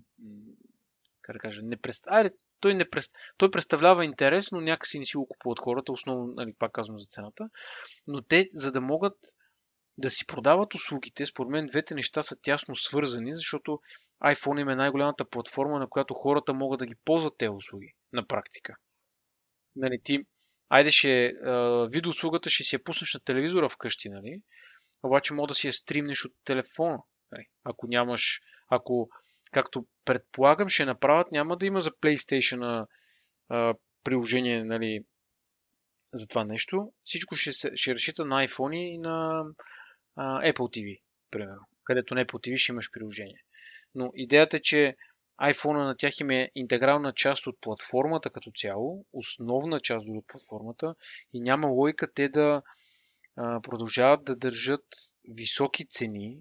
[1.22, 2.04] как да кажа, не прест...
[2.06, 2.30] Айде,
[2.62, 2.84] той, не
[3.36, 7.06] той представлява интерес, но някакси не си го купуват хората, основно, нали, пак казвам за
[7.06, 7.48] цената.
[8.08, 9.14] Но те, за да могат
[9.98, 13.80] да си продават услугите, според мен двете неща са тясно свързани, защото
[14.24, 18.26] iPhone им е най-голямата платформа, на която хората могат да ги ползват тези услуги на
[18.26, 18.76] практика.
[19.76, 20.18] Нали, ти,
[20.68, 21.32] айде ще,
[21.90, 24.42] видеоуслугата ще си я пуснеш на телевизора вкъщи, нали?
[25.02, 26.98] обаче мога да си я стримнеш от телефона.
[27.32, 27.46] Нали?
[27.64, 29.08] Ако нямаш, ако
[29.50, 32.86] както предполагам ще направят, няма да има за PlayStation
[33.48, 33.74] а,
[34.04, 35.04] приложение нали,
[36.14, 36.92] за това нещо.
[37.04, 39.44] Всичко ще, ще решита на iPhone и на
[40.16, 41.66] а, Apple TV, примерно.
[41.84, 43.44] Където на Apple TV ще имаш приложение.
[43.94, 44.96] Но идеята е, че
[45.40, 50.94] iPhone на тях им е интегрална част от платформата като цяло, основна част от платформата
[51.32, 52.62] и няма логика те да
[53.36, 54.84] а, продължават да държат
[55.28, 56.38] високи цени,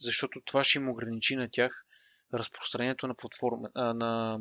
[0.00, 1.84] защото това ще им ограничи на тях
[2.34, 4.40] разпространението на, платформа, а, на,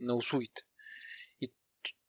[0.00, 0.62] на услугите.
[1.40, 1.52] И,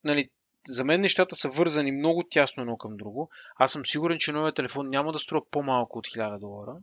[0.04, 0.30] нали,
[0.68, 3.30] за мен нещата са вързани много тясно едно към друго.
[3.56, 6.76] Аз съм сигурен, че новия телефон няма да струва по-малко от 1000 долара.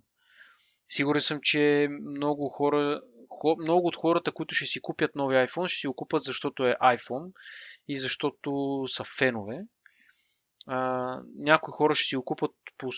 [0.88, 3.02] Сигурен съм, че много хора,
[3.60, 6.76] много от хората, които ще си купят нови iPhone, ще си го купят, защото е
[6.82, 7.32] iPhone
[7.88, 9.60] и защото са фенове.
[10.68, 12.92] А, някои хора ще си го купят по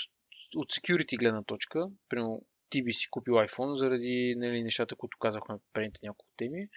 [0.56, 2.42] от security гледна точка, примерно
[2.72, 6.68] ти би си купил iPhone заради нали, нещата, които казахме в предните няколко теми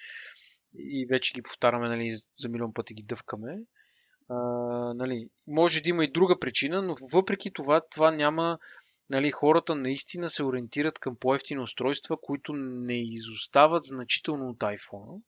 [0.79, 3.59] и вече ги повтаряме нали, за милион пъти ги дъвкаме.
[4.29, 4.35] А,
[4.95, 8.59] нали, може да има и друга причина, но въпреки това, това няма
[9.11, 15.23] нали, хората наистина се ориентират към по-ефтини устройства, които не изостават значително от iPhone.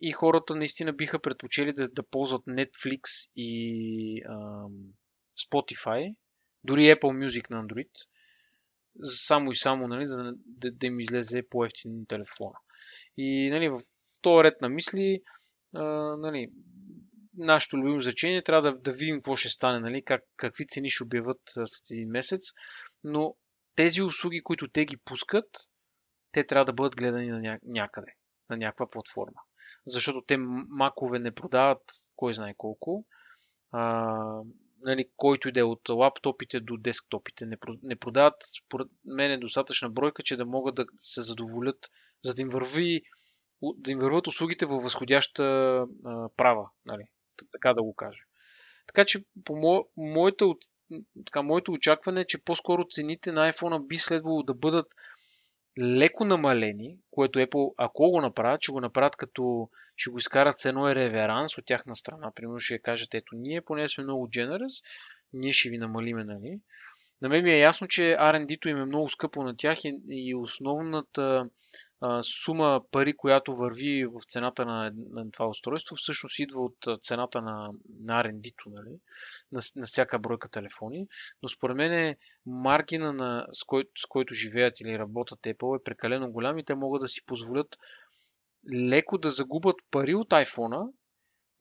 [0.00, 4.72] И хората наистина биха предпочели да, да ползват Netflix и ам,
[5.48, 6.14] Spotify,
[6.64, 7.90] дори Apple Music на Android,
[9.04, 12.54] само и само нали, да, да, да им излезе по-ефтин телефона.
[13.16, 13.80] И нали, в
[14.22, 15.22] този ред на мисли,
[15.74, 15.82] а,
[16.16, 16.50] нали,
[17.36, 21.04] нашето любимо значение трябва да, да видим какво ще стане, нали, как, какви цени ще
[21.04, 22.42] обяват след един месец,
[23.04, 23.36] но
[23.76, 25.48] тези услуги, които те ги пускат,
[26.32, 27.58] те трябва да бъдат гледани на ня...
[27.62, 28.12] някъде,
[28.50, 29.40] на някаква платформа.
[29.86, 31.82] Защото те макове не продават
[32.16, 33.04] кой знае колко.
[33.72, 34.40] А,
[34.84, 37.46] нали, който иде от лаптопите до десктопите.
[37.46, 41.90] Не, не продават, според мен, е достатъчна бройка, че да могат да се задоволят,
[42.24, 43.02] за да им върви
[43.76, 47.02] да им върват услугите във възходяща а, права, нали,
[47.52, 48.20] така да го кажа.
[48.86, 50.46] Така че по мо, моята,
[51.26, 54.86] така, моето очакване е, че по-скоро цените на iPhone би следвало да бъдат
[55.78, 60.64] леко намалени, което Apple, ако го направят, ще го направят като ще го изкарат с
[60.64, 62.32] едно реверанс от тяхна страна.
[62.34, 64.84] Примерно ще кажат, ето ние, поне сме много generous,
[65.32, 66.60] ние ще ви намалиме, нали?
[67.22, 70.34] На мен ми е ясно, че R&D-то им е много скъпо на тях и, и
[70.34, 71.48] основната
[72.22, 77.70] сума пари, която върви в цената на, на това устройство, всъщност идва от цената на,
[78.04, 78.98] на R&D-то, нали?
[79.52, 81.06] на, на всяка бройка телефони.
[81.42, 82.16] Но според мен е
[82.46, 86.74] маргина, на, с, кой, с който живеят или работят Apple е прекалено голям и те
[86.74, 87.78] могат да си позволят
[88.72, 90.92] леко да загубят пари от iPhone,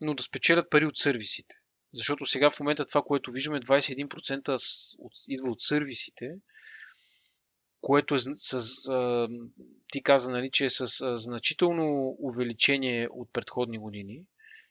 [0.01, 1.55] но да спечелят пари от сервисите.
[1.93, 4.57] Защото сега в момента това, което виждаме, 21%
[5.27, 6.35] идва от сервисите,
[7.83, 8.53] което е с,
[8.89, 9.27] а,
[9.91, 14.21] ти каза, нали, че е с а, значително увеличение от предходни години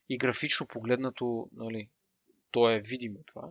[0.09, 1.89] и графично погледнато, нали,
[2.51, 3.49] то е видимо това.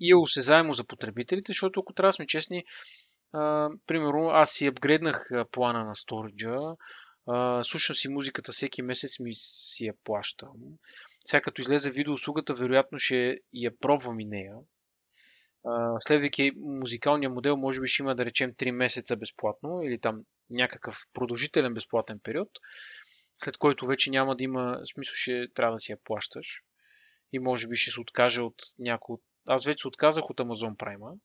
[0.00, 2.64] И е осезаемо за потребителите, защото ако трябва да сме честни,
[3.32, 5.94] а, примерно аз си апгрейднах плана на
[7.26, 10.52] а, слушам си музиката всеки месец ми си я плащам.
[11.26, 14.54] Сега като излезе видеоуслугата, вероятно ще я пробвам и нея.
[16.00, 21.06] Следвайки музикалния модел, може би ще има да речем 3 месеца безплатно или там някакъв
[21.12, 22.48] продължителен безплатен период,
[23.44, 26.62] след който вече няма да има смисъл, ще трябва да си я плащаш.
[27.32, 29.16] И може би ще се откаже от някой.
[29.48, 31.18] Аз вече се отказах от Amazon Prime,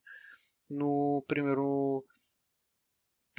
[0.70, 2.04] но примерно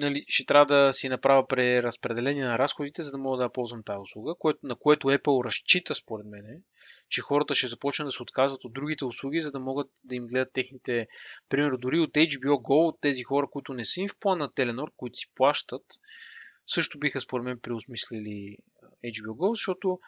[0.01, 3.99] нали, ще трябва да си направя преразпределение на разходите, за да мога да ползвам тази
[3.99, 6.63] услуга, което, на което Apple разчита според мен,
[7.09, 10.27] че хората ще започнат да се отказват от другите услуги, за да могат да им
[10.27, 11.09] гледат техните,
[11.49, 14.87] примерно дори от HBO Go, от тези хора, които не са им в план на
[14.97, 15.83] които си плащат,
[16.67, 18.57] също биха според мен преосмислили
[19.05, 19.99] HBO Go, защото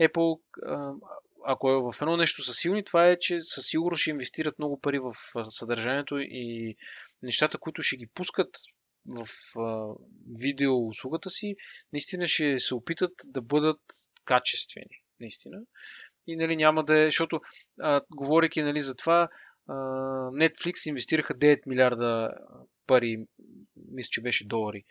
[0.00, 0.40] Apple,
[1.46, 4.80] ако е в едно нещо са силни, това е, че със сигурност ще инвестират много
[4.80, 5.14] пари в
[5.50, 6.76] съдържанието и
[7.22, 8.48] нещата, които ще ги пускат
[9.06, 9.26] в
[9.60, 9.94] а,
[10.38, 11.56] видео услугата си,
[11.92, 13.80] наистина ще се опитат да бъдат
[14.24, 15.02] качествени.
[15.20, 15.60] Наистина.
[16.26, 17.40] И нали, няма да е, защото
[17.80, 19.28] а, говоряки нали, за това,
[19.68, 19.74] а,
[20.30, 22.30] Netflix инвестираха 9 милиарда
[22.86, 23.26] пари,
[23.76, 24.84] мисля, че беше долари,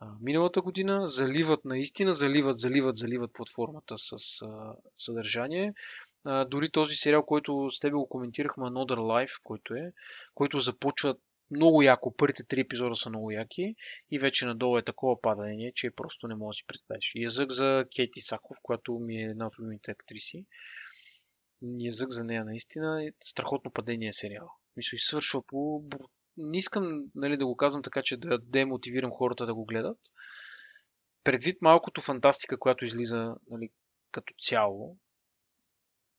[0.00, 5.74] а, миналата година, заливат наистина, заливат, заливат, заливат платформата с а, съдържание.
[6.26, 9.92] А, дори този сериал, който с тебе го коментирахме, Another Life, който е,
[10.34, 11.16] който започва
[11.50, 12.16] много яко.
[12.16, 13.74] Първите три епизода са много яки
[14.10, 17.10] и вече надолу е такова падане, че просто не мога да си представиш.
[17.14, 20.46] Язък за Кейти Саков, която ми е една от любимите актриси.
[21.62, 24.48] Язък за нея наистина е страхотно падение сериал.
[24.76, 25.84] Мисля, и свършва по...
[26.36, 29.98] Не искам нали, да го казвам така, че да демотивирам хората да го гледат.
[31.24, 33.68] Предвид малкото фантастика, която излиза нали,
[34.12, 34.96] като цяло,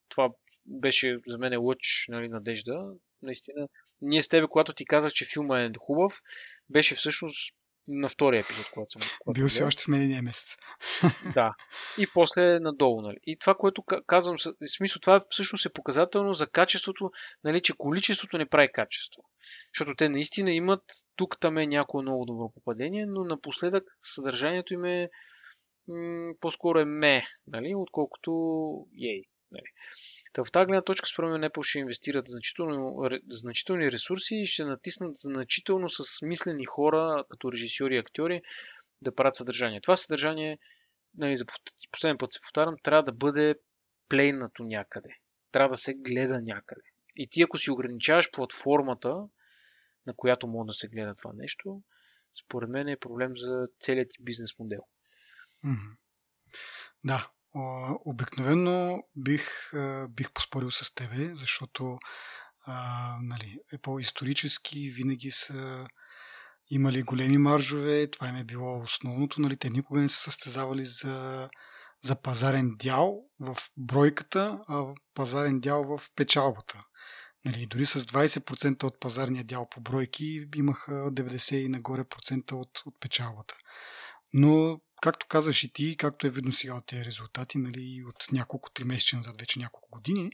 [0.10, 0.30] това
[0.66, 2.94] беше за мен лъч нали, надежда.
[3.22, 3.68] Наистина
[4.02, 6.22] ние с тебе, когато ти казах, че филма е хубав,
[6.70, 7.56] беше всъщност
[7.88, 9.10] на втория епизод, когато съм.
[9.20, 10.56] Когато Бил си още в медения месец.
[11.34, 11.54] Да.
[11.98, 13.18] И после надолу, нали.
[13.26, 17.12] И това, което казвам, в смисъл, това всъщност е показателно за качеството,
[17.44, 19.24] нали, че количеството не прави качество.
[19.74, 20.84] Защото те наистина имат,
[21.16, 25.10] тук там е някое много добро попадение, но напоследък съдържанието им е
[25.88, 28.32] м- по-скоро е ме, нали, отколкото
[29.02, 29.24] ей.
[29.52, 29.68] Нали.
[30.36, 34.66] Та в тази гледна точка, според мен, Apple ще инвестират значително, значителни ресурси и ще
[34.66, 38.42] натиснат значително с смислени хора, като режисьори и актьори,
[39.02, 39.82] да правят съдържание.
[39.82, 40.60] Това съдържание,
[41.18, 41.46] нали, за
[41.92, 43.56] последен път се повтарям, трябва да бъде
[44.10, 45.10] плейнато някъде.
[45.52, 46.82] Трябва да се гледа някъде.
[47.16, 49.10] И ти, ако си ограничаваш платформата,
[50.06, 51.82] на която може да се гледа това нещо,
[52.46, 54.82] според мен е проблем за целият ти бизнес модел.
[55.66, 55.96] Mm-hmm.
[57.04, 57.32] Да,
[58.06, 59.72] обикновено бих,
[60.10, 61.98] бих поспорил с тебе, защото
[62.66, 65.88] а, нали, е по-исторически винаги са
[66.70, 71.50] имали големи маржове, това им е било основното, нали, те никога не са състезавали за,
[72.04, 76.84] за пазарен дял в бройката, а пазарен дял в печалбата.
[77.46, 82.82] Нали, дори с 20% от пазарния дял по бройки имаха 90 и нагоре процента от,
[82.86, 83.56] от печалбата.
[84.34, 88.70] Но, както казваш и ти, както е видно сега от тези резултати, нали, от няколко
[88.70, 90.32] три месеца назад, вече няколко години,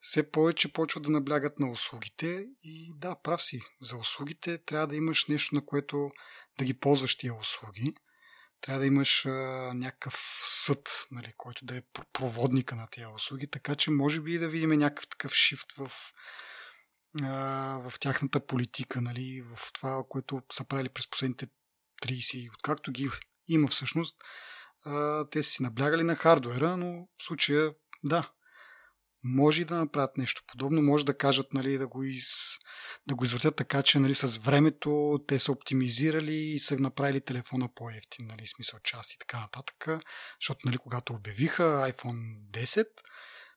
[0.00, 3.60] все повече почват да наблягат на услугите и да, прав си.
[3.80, 6.10] За услугите трябва да имаш нещо, на което
[6.58, 7.94] да ги ползваш тия услуги.
[8.60, 9.30] Трябва да имаш а,
[9.74, 11.82] някакъв съд, нали, който да е
[12.12, 15.90] проводника на тия услуги, така че може би да видим някакъв такъв шифт в,
[17.22, 21.48] а, в тяхната политика, нали, в това, което са правили през последните
[22.02, 23.10] 30, откакто ги
[23.48, 24.16] има всъщност.
[24.84, 27.74] А, те си наблягали на хардуера, но в случая
[28.04, 28.30] да,
[29.24, 32.28] може и да направят нещо подобно, може да кажат, нали, да го, из,
[33.06, 37.68] да го извъртят така, че нали, с времето те са оптимизирали и са направили телефона
[37.74, 39.88] по-ефтин, нали, смисъл част и така нататък,
[40.40, 42.86] защото нали, когато обявиха iPhone 10,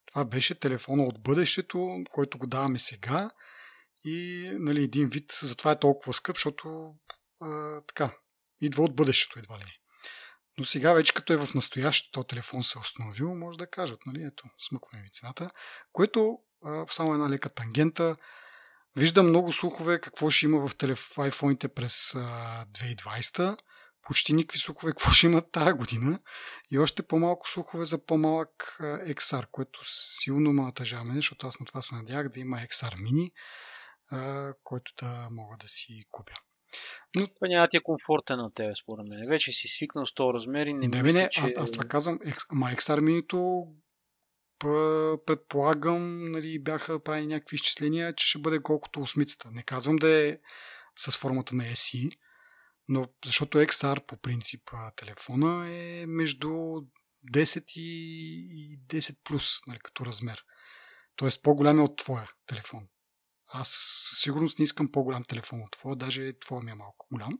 [0.05, 3.31] това беше телефона от бъдещето, който го даваме сега
[4.03, 6.95] и нали, един вид, затова е толкова скъп, защото
[7.41, 8.17] а, така,
[8.61, 9.79] идва от бъдещето едва ли.
[10.57, 14.23] Но сега вече като е в настоящето телефон се е установил, може да кажат, нали,
[14.23, 15.51] ето, смъкваме ми цената,
[15.91, 16.37] което
[16.89, 18.15] само една лека тангента.
[18.95, 23.57] Виждам много слухове какво ще има в iPhone-ите през а, 2020
[24.05, 26.19] почти никакви слухове какво ще имат тази година
[26.71, 31.81] и още по-малко слухове за по-малък XR, което силно ме натъжава защото аз на това
[31.81, 33.31] се надях да има XR Mini,
[34.63, 36.35] който да мога да си купя.
[37.15, 37.27] Но...
[37.27, 39.29] Това няма ти е комфортен на тебе, според мен.
[39.29, 41.41] Вече си свикнал с този размер и не, не мисля, не, че...
[41.41, 42.19] аз, аз това казвам,
[42.51, 43.27] ама XR Mini
[45.25, 49.51] предполагам, нали, бяха правени някакви изчисления, че ще бъде колкото осмицата.
[49.51, 50.37] Не казвам да е
[50.95, 52.17] с формата на SE,
[52.87, 54.61] но защото XR по принцип
[54.95, 56.47] телефона е между
[57.33, 60.43] 10 и 10 плюс, нали, като размер.
[61.15, 62.87] Тоест по-голям е от твоя телефон.
[63.47, 63.69] Аз
[64.09, 67.39] със сигурност не искам по-голям телефон от твоя, даже твоя ми е малко голям.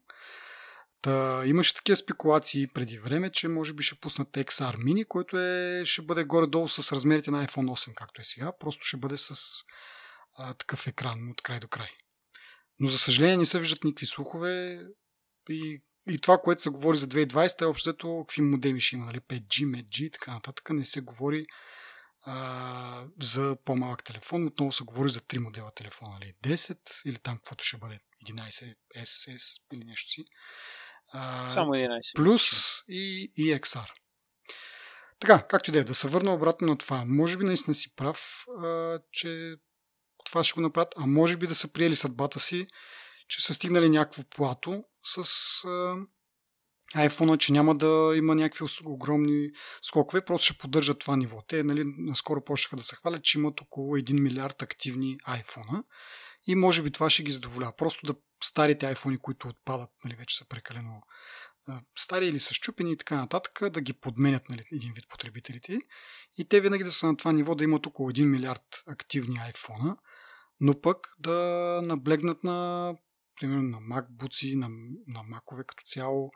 [1.01, 5.81] Та, имаше такива спекулации преди време, че може би ще пуснат XR Mini, който е,
[5.85, 8.51] ще бъде горе-долу с размерите на iPhone 8, както е сега.
[8.59, 9.35] Просто ще бъде с
[10.37, 11.89] а, такъв екран от край до край.
[12.79, 14.79] Но за съжаление не се виждат никакви слухове
[15.49, 19.19] и, и това, което се говори за 2020 е общо какви модеми ще има, нали?
[19.19, 20.69] 5G, MedG и така нататък.
[20.69, 21.45] Не се говори
[22.25, 24.47] а, за по-малък телефон.
[24.47, 26.33] Отново се говори за три модела телефона, нали?
[26.43, 27.99] 10 или там каквото ще бъде
[28.29, 30.25] 11 SS или нещо си.
[31.13, 31.99] А, Само 11.
[32.15, 32.43] Плюс
[32.89, 33.89] и, и XR.
[35.19, 37.03] Така, както и да е, да се върна обратно на това.
[37.05, 39.55] Може би наистина си прав, а, че
[40.25, 42.67] това ще го направят, а може би да са приели съдбата си,
[43.27, 45.23] че са стигнали някакво плато с
[45.67, 45.95] а,
[46.95, 49.49] iPhone, че няма да има някакви огромни
[49.81, 51.41] скокове, просто ще поддържат това ниво.
[51.47, 55.83] Те нали, наскоро почнаха да се хвалят, че имат около 1 милиард активни iPhone
[56.47, 57.75] и може би това ще ги задоволява.
[57.75, 61.01] Просто да старите iPhone, които отпадат, нали, вече са прекалено
[61.97, 65.79] стари или са щупени и така нататък, да ги подменят нали, един вид потребителите
[66.37, 69.97] и те винаги да са на това ниво да имат около 1 милиард активни iPhone,
[70.59, 72.93] но пък да наблегнат на
[73.39, 74.69] примерно на MacBooks, на,
[75.07, 76.31] на Макове като цяло,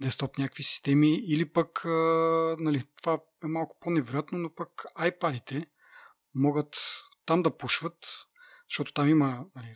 [0.00, 1.84] десктоп някакви системи или пък,
[2.58, 5.66] нали, това е малко по-невероятно, но пък iPad-ите
[6.34, 6.76] могат
[7.26, 8.26] там да пушват,
[8.68, 9.74] защото там има нали,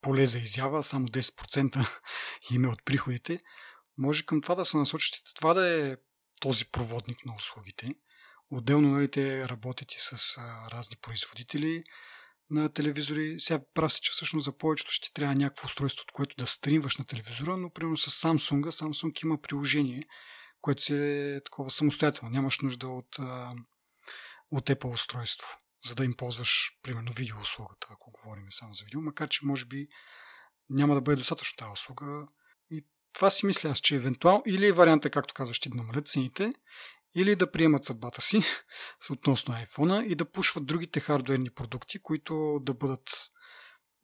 [0.00, 2.00] поле за изява, само 10%
[2.50, 3.40] име от приходите,
[3.98, 5.96] може към това да се насочите, това да е
[6.40, 7.94] този проводник на услугите.
[8.50, 10.38] Отделно нали, те работят и с
[10.72, 11.84] разни производители,
[12.50, 13.34] на телевизори.
[13.38, 16.96] Сега прав си, че всъщност за повечето ще трябва някакво устройство, от което да стримваш
[16.96, 20.02] на телевизора, но примерно с Samsung, Samsung има приложение,
[20.60, 22.32] което си е такова самостоятелно.
[22.32, 23.18] Нямаш нужда от,
[24.50, 25.48] от Apple устройство,
[25.86, 29.88] за да им ползваш, примерно, видеоуслугата, ако говорим само за видео, макар че може би
[30.70, 32.26] няма да бъде достатъчно тази услуга.
[32.70, 36.52] И това си мисля аз, че евентуално или варианта, както казваш, ще да намалят цените,
[37.14, 38.40] или да приемат съдбата си
[39.12, 43.30] относно iPhone и да пушват другите хардуерни продукти, които да бъдат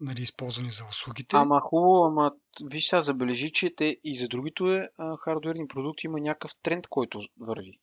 [0.00, 1.36] нали, използвани за услугите.
[1.36, 2.32] Ама хубаво, ама
[2.64, 4.88] виж сега забележи, че те и за другите е,
[5.24, 7.78] хардуерни продукти има някакъв тренд, който върви.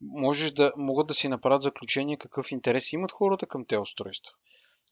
[0.00, 4.34] Можеш да, могат да си направят заключение какъв интерес имат хората към тези устройства.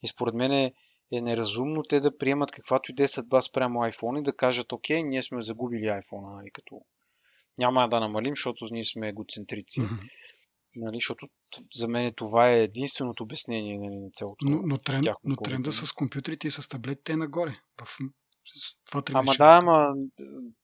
[0.02, 0.72] И според мен е
[1.12, 5.02] неразумно те да приемат каквато и да е съдба спрямо iPhone и да кажат, окей,
[5.02, 6.80] ние сме загубили iPhone, нали, като
[7.58, 9.80] няма да намалим, защото ние сме егоцентрици.
[9.80, 10.10] Mm-hmm.
[10.76, 11.28] Нали, защото
[11.74, 14.44] за мен това е единственото обяснение нали, на цялото.
[14.44, 17.56] Но, но, тренд, но тренда с компютрите и с таблетите е нагоре.
[17.84, 17.98] В
[18.90, 19.94] това ама да, ама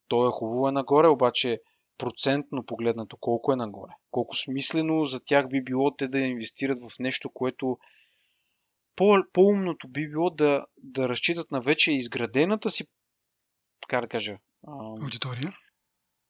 [0.08, 1.60] то е хубаво е нагоре, обаче
[1.98, 3.92] процентно погледнато колко е нагоре.
[4.10, 7.78] Колко смислено за тях би било те да инвестират в нещо, което
[8.96, 12.84] по- по-умното би било да, да разчитат на вече изградената си,
[13.80, 14.38] така да кажа,
[15.00, 15.56] аудитория.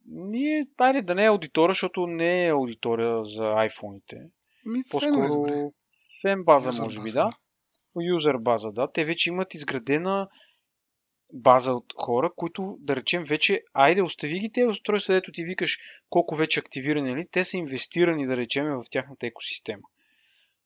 [0.06, 4.30] Ние, айде да не е аудитория, защото не е аудитория за iPhone-ите.
[4.66, 5.72] Ами, По-скоро
[6.22, 7.36] фен база, User може би, база, да.
[8.02, 8.92] Юзер база, да.
[8.92, 10.28] Те вече имат изградена
[11.32, 15.78] база от хора, които, да речем, вече, айде, остави ги тези устройства, дето ти викаш
[16.10, 17.26] колко вече активирани, нали?
[17.30, 19.82] те са инвестирани, да речем, в тяхната екосистема.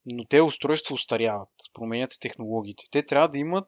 [0.07, 2.84] Но те устройства устаряват, променят технологиите.
[2.91, 3.66] Те трябва да имат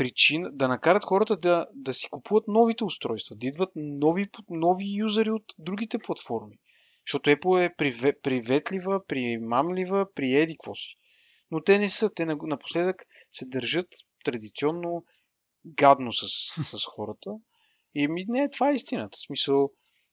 [0.00, 5.30] причина да накарат хората да, да си купуват новите устройства, да идват нови, нови юзери
[5.30, 6.58] от другите платформи.
[7.06, 7.74] Защото Apple е
[8.22, 10.96] приветлива, примамлива, при еди си.
[11.50, 12.10] Но те не са.
[12.14, 12.96] Те напоследък
[13.32, 13.86] се държат
[14.24, 15.04] традиционно
[15.66, 16.26] гадно с,
[16.78, 17.30] с хората.
[17.94, 19.16] И ми, не, това е истината.
[19.16, 19.70] В смисъл,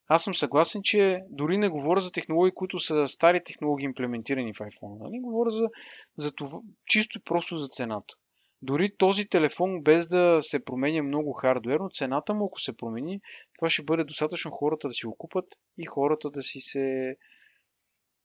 [0.08, 4.58] аз съм съгласен, че дори не говоря за технологии, които са стари технологии имплементирани в
[4.58, 4.98] iPhone.
[5.04, 5.20] Нали?
[5.20, 5.68] Говоря за,
[6.16, 8.14] за това, чисто и просто за цената.
[8.62, 13.20] Дори този телефон, без да се променя много хардуерно, цената му, ако се промени,
[13.58, 15.46] това ще бъде достатъчно хората да си го купат
[15.78, 17.16] и хората да си се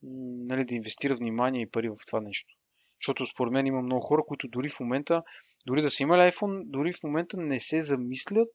[0.03, 2.53] нали, да инвестират внимание и пари в това нещо.
[3.01, 5.23] Защото според мен има много хора, които дори в момента,
[5.67, 8.49] дори да са имали iPhone, дори в момента не се замислят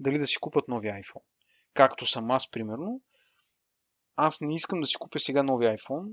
[0.00, 1.22] дали да си купат нови iPhone.
[1.74, 3.00] Както съм аз, примерно.
[4.16, 6.12] Аз не искам да си купя сега нови iPhone.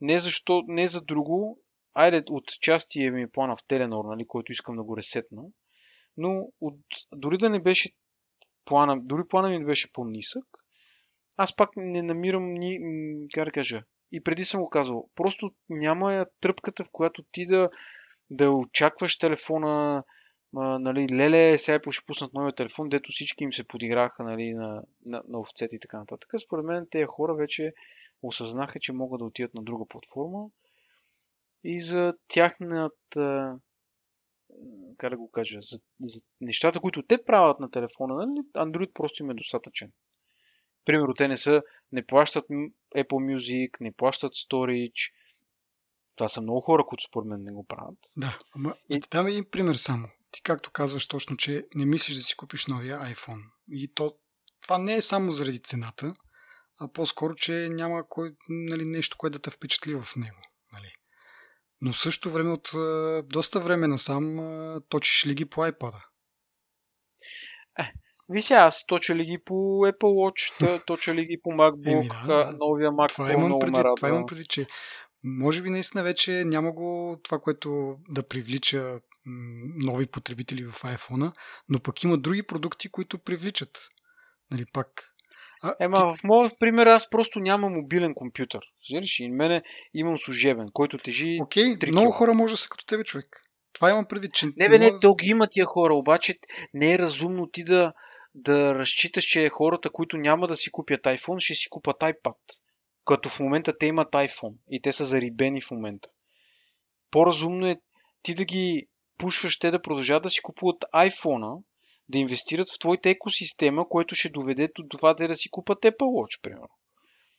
[0.00, 1.58] Не, защо, не за друго.
[1.94, 5.42] Айде, от части е ми плана в Теленор, нали, който искам да го ресетна.
[6.16, 6.78] Но от,
[7.12, 7.90] дори да не беше
[8.64, 10.44] плана, дори плана ми не беше по-нисък,
[11.36, 12.78] аз пак не намирам ни,
[13.34, 13.82] как да кажа,
[14.12, 17.70] и преди съм го казал, просто няма тръпката, в която ти да,
[18.30, 20.04] да очакваш телефона,
[20.56, 24.54] а, нали, леле, сега е ще пуснат новия телефон, дето всички им се подиграха нали,
[24.54, 26.30] на, на, на овцете и така нататък.
[26.40, 27.72] Според мен тези хора вече
[28.22, 30.46] осъзнаха, че могат да отидат на друга платформа
[31.64, 33.58] и за тяхната
[34.96, 39.22] как да го кажа, за, за нещата, които те правят на телефона, нали, Android просто
[39.22, 39.92] им е достатъчен.
[40.84, 42.44] Примерно, те не са, не плащат
[42.96, 45.12] Apple Music, не плащат Storage.
[46.16, 47.98] Това са много хора, които според мен не го правят.
[48.16, 49.00] Да, ама и...
[49.00, 50.08] ти дам един пример само.
[50.30, 53.42] Ти както казваш точно, че не мислиш да си купиш новия iPhone.
[53.68, 54.14] И то,
[54.62, 56.14] това не е само заради цената,
[56.80, 60.38] а по-скоро, че няма кой, нали, нещо, което да те впечатли в него.
[60.72, 60.94] Нали.
[61.82, 62.70] Но също време от
[63.28, 64.36] доста време насам
[64.88, 65.94] точиш ли ги по iPad?
[67.78, 67.92] Е,
[68.28, 69.54] Виж аз точа ли ги по
[69.86, 72.56] Apple Watch, точа ли ги по MacBook, Еми, да, да.
[72.58, 74.66] новия Mac това имам много преди, Това имам преди, че
[75.24, 79.00] може би наистина вече няма го това, което да привлича
[79.84, 81.32] нови потребители в iPhone,
[81.68, 83.88] но пък има други продукти, които привличат.
[84.50, 85.09] Нали, пак.
[85.62, 86.20] А, Ема, ти...
[86.20, 88.60] в моят пример аз просто нямам мобилен компютър.
[88.88, 89.62] Знаеш, и мене
[89.94, 93.26] имам служебен, който тежи Окей, okay, много хора може да са като тебе, човек.
[93.72, 94.46] Това имам предвид, че...
[94.56, 96.34] Не, бе, не, то ги има тия хора, обаче
[96.74, 97.92] не е разумно ти да,
[98.34, 102.36] да разчиташ, че хората, които няма да си купят iPhone, ще си купат iPad.
[103.04, 106.08] Като в момента те имат iPhone и те са зарибени в момента.
[107.10, 107.76] По-разумно е
[108.22, 108.86] ти да ги
[109.18, 111.62] пушваш те да продължават да си купуват iPhone,
[112.10, 116.42] да инвестират в твоята екосистема, което ще доведе до това да си купат Apple Watch,
[116.42, 116.68] примерно.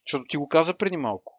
[0.06, 1.38] Защото ти го каза преди малко.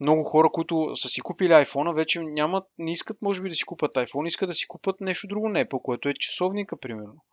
[0.00, 3.64] Много хора, които са си купили iPhone, вече нямат, не искат, може би, да си
[3.64, 7.24] купат iPhone, искат да си купат нещо друго на Apple, което е часовника, примерно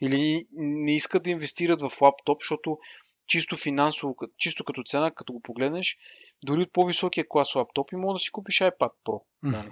[0.00, 2.78] или не искат да инвестират в лаптоп, защото
[3.26, 5.96] чисто финансово, чисто като цена, като го погледнеш,
[6.42, 9.22] дори от по-високия клас лаптопи може да си купиш iPad Pro.
[9.44, 9.70] Mm-hmm.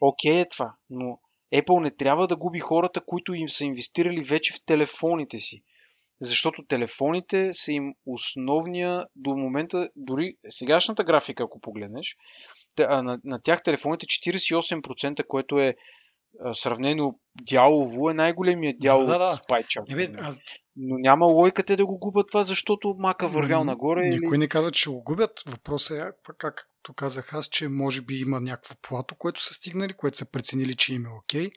[0.00, 1.20] Окей okay е това, но
[1.54, 5.62] Apple не трябва да губи хората, които им са инвестирали вече в телефоните си.
[6.20, 12.16] Защото телефоните са им основния до момента, дори сегашната графика, ако погледнеш,
[12.78, 15.74] на, на тях телефоните 48%, което е
[16.52, 19.40] сравнено дялово е най-големият дял да, да, да.
[19.80, 20.34] от Ебе, а...
[20.76, 24.08] Но няма лойка те да го губят това, защото мака вървял нагоре.
[24.08, 24.38] Никой или...
[24.38, 25.42] не каза, че го губят.
[25.46, 26.10] Въпросът е,
[26.80, 30.74] както казах аз, че може би има някакво плато, което са стигнали, което са преценили,
[30.74, 31.46] че им е окей.
[31.46, 31.52] Okay.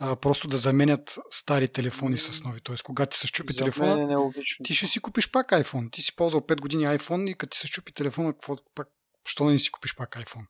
[0.00, 2.60] А, просто да заменят стари телефони с нови.
[2.60, 5.92] Тоест, когато ти се щупи телефона, е ти ще си купиш пак iPhone.
[5.92, 8.88] Ти си ползвал 5 години iPhone и като ти се щупи телефона, какво, пак,
[9.24, 10.46] що да не си купиш пак iPhone?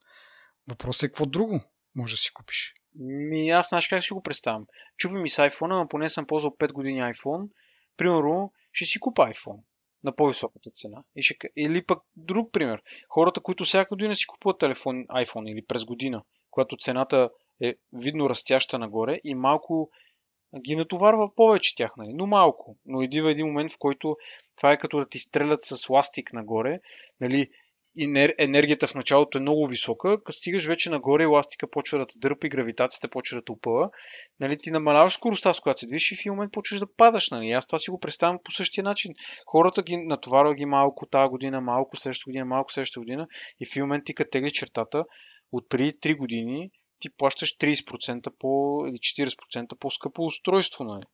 [0.68, 1.60] Въпросът е какво друго
[1.94, 2.74] може да си купиш.
[2.94, 4.66] Ми, аз знаеш как си го представям.
[4.96, 7.48] Чупи ми с iPhone, но поне съм ползвал 5 години iPhone.
[7.96, 9.60] Примерно, ще си купа iPhone
[10.05, 11.03] на по-високата цена.
[11.16, 11.36] И ще...
[11.57, 12.82] Или пък друг пример.
[13.09, 17.30] Хората, които всяка година си купуват телефон iPhone или през година, когато цената
[17.62, 19.90] е видно растяща нагоре и малко
[20.61, 22.12] ги натоварва повече тях, нали?
[22.14, 22.76] но малко.
[22.86, 24.16] Но идва един момент, в който
[24.57, 26.80] това е като да ти стрелят с ластик нагоре.
[27.20, 27.51] Нали?
[28.38, 32.46] Енергията в началото е много висока, като стигаш вече нагоре, еластика почва да те дърпа
[32.46, 33.90] и гравитацията почва да те опъва,
[34.40, 37.30] нали, ти намаляваш скоростта, с която се движиш и в един момент почваш да падаш.
[37.30, 37.51] Нали.
[37.51, 39.14] Аз това си го представям по същия начин.
[39.46, 43.26] Хората ги натоварва ги малко тази година, малко следващата година, малко следващата година
[43.61, 45.05] и в един момент ти като тегли чертата
[45.53, 46.70] от преди 3 години
[47.01, 50.84] ти плащаш 30% по, или 40% по-скъпо устройство.
[50.84, 51.05] Нали.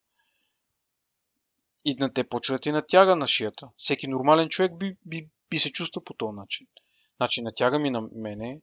[1.84, 3.68] И на те почва да ти натяга на шията.
[3.76, 6.66] Всеки нормален човек би, би, би се чувства по този начин.
[7.16, 8.60] Значи натяга ми на мене.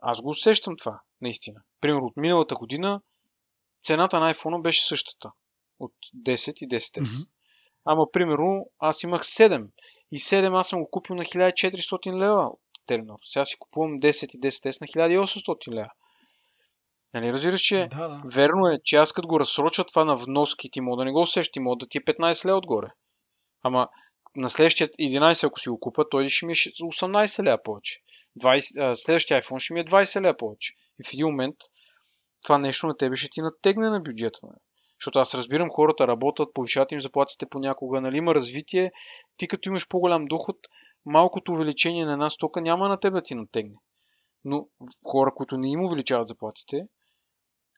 [0.00, 1.62] Аз го усещам това, наистина.
[1.80, 3.00] Примерно от миналата година
[3.82, 5.32] цената на iPhone беше същата.
[5.78, 5.92] От
[6.26, 7.02] 10 и 10S.
[7.02, 7.28] Mm-hmm.
[7.84, 9.68] Ама, примерно, аз имах 7.
[10.12, 13.18] И 7 аз съм го купил на 1400 лева от Теленор.
[13.24, 15.90] Сега си купувам 10 и 10S на 1800 лева.
[17.14, 18.22] Нали, разбираш, че да, да.
[18.34, 21.20] верно е, че аз като го разсроча това на вноски, ти мога да не го
[21.20, 22.88] усещи, ти мога да ти е 15 лева отгоре.
[23.62, 23.88] Ама
[24.38, 28.00] на следващия 11, ако си го купа, той ще ми е 18 лева повече.
[28.40, 30.74] 20, следващия iPhone ще ми е 20 лева повече.
[31.00, 31.56] И в един момент
[32.42, 34.38] това нещо на тебе ще ти натегне на бюджета.
[34.42, 34.58] Нали?
[35.00, 38.92] Защото аз разбирам, хората работят, повишават им заплатите понякога, нали, има развитие.
[39.36, 40.56] Ти като имаш по-голям доход,
[41.06, 43.76] малкото увеличение на една стока няма на теб да ти натегне.
[44.44, 44.68] Но
[45.04, 46.86] хора, които не им увеличават заплатите,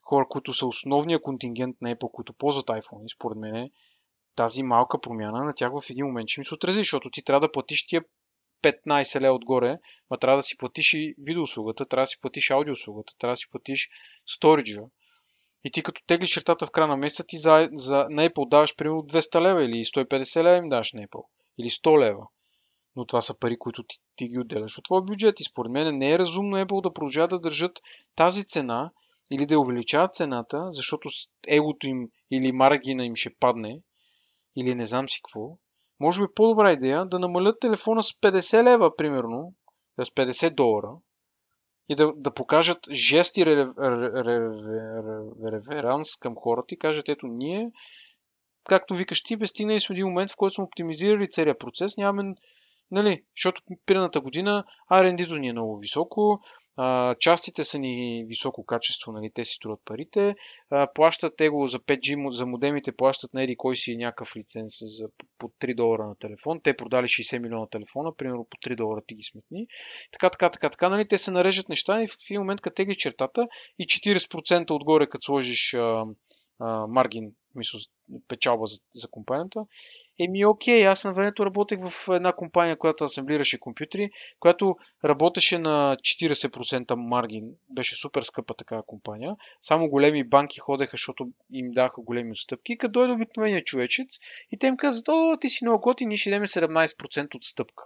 [0.03, 3.71] хора, които са основния контингент на Apple, които ползват iPhone, според мен,
[4.41, 7.41] тази малка промяна на тях в един момент ще ми се отрази, защото ти трябва
[7.41, 8.03] да платиш тия
[8.63, 9.79] 15 лева отгоре,
[10.11, 13.51] ма трябва да си платиш и видеоуслугата, трябва да си платиш аудиоуслугата, трябва да си
[13.51, 13.91] платиш
[14.27, 14.83] сториджа.
[15.65, 18.77] И ти като теглиш чертата в края на месеца, ти за, за, на Apple даваш
[18.77, 21.25] примерно 200 лева или 150 лева им даваш на Apple.
[21.59, 22.27] Или 100 лева.
[22.97, 25.41] Но това са пари, които ти, ти ги отделяш от твоя бюджет.
[25.41, 27.81] И според мен не е разумно Apple да продължават да държат
[28.17, 28.91] тази цена
[29.31, 31.09] или да увеличават цената, защото
[31.49, 33.81] егото им или маргина им ще падне
[34.57, 35.57] или не знам си какво,
[36.01, 39.55] може би е по-добра идея да намалят телефона с 50 лева, примерно,
[40.03, 40.93] с 50 долара,
[41.89, 43.47] и да, да покажат жест и
[45.53, 47.71] реверанс към хората и кажат, ето ние,
[48.65, 52.35] както викаш ти, бе стигнали с един момент, в който сме оптимизирали целият процес, нямаме,
[52.91, 56.41] нали, защото предната година R&D-то ни е много високо,
[56.77, 60.35] а, частите са ни високо качество, нали, те си струват парите.
[60.71, 64.73] А, плащат те го за 5G, за модемите плащат на еди кой си някакъв лиценз
[64.83, 65.09] за
[65.39, 66.61] по 3 долара на телефон.
[66.63, 69.67] Те продали 60 милиона телефона, примерно по 3 долара ти ги сметни.
[70.13, 72.97] Така, така, така, така, нали, те се нарежат неща и в един момент, като теглиш
[72.97, 73.49] чертата
[73.79, 76.05] и 40% отгоре, като сложиш а,
[76.59, 77.79] а, маргин, мисля,
[78.29, 79.65] печалба за, за компанията,
[80.21, 84.11] Еми окей, аз на времето работех в една компания, която асемблираше компютри,
[84.41, 87.45] която работеше на 40% маргин.
[87.71, 89.37] Беше супер скъпа такава компания.
[89.63, 92.79] Само големи банки ходеха, защото им даха големи отстъпки.
[92.79, 94.19] Като дойде обикновения човечец
[94.53, 97.85] и те им казват, о, ти си много готин, ние ще дадем 17% отстъпка.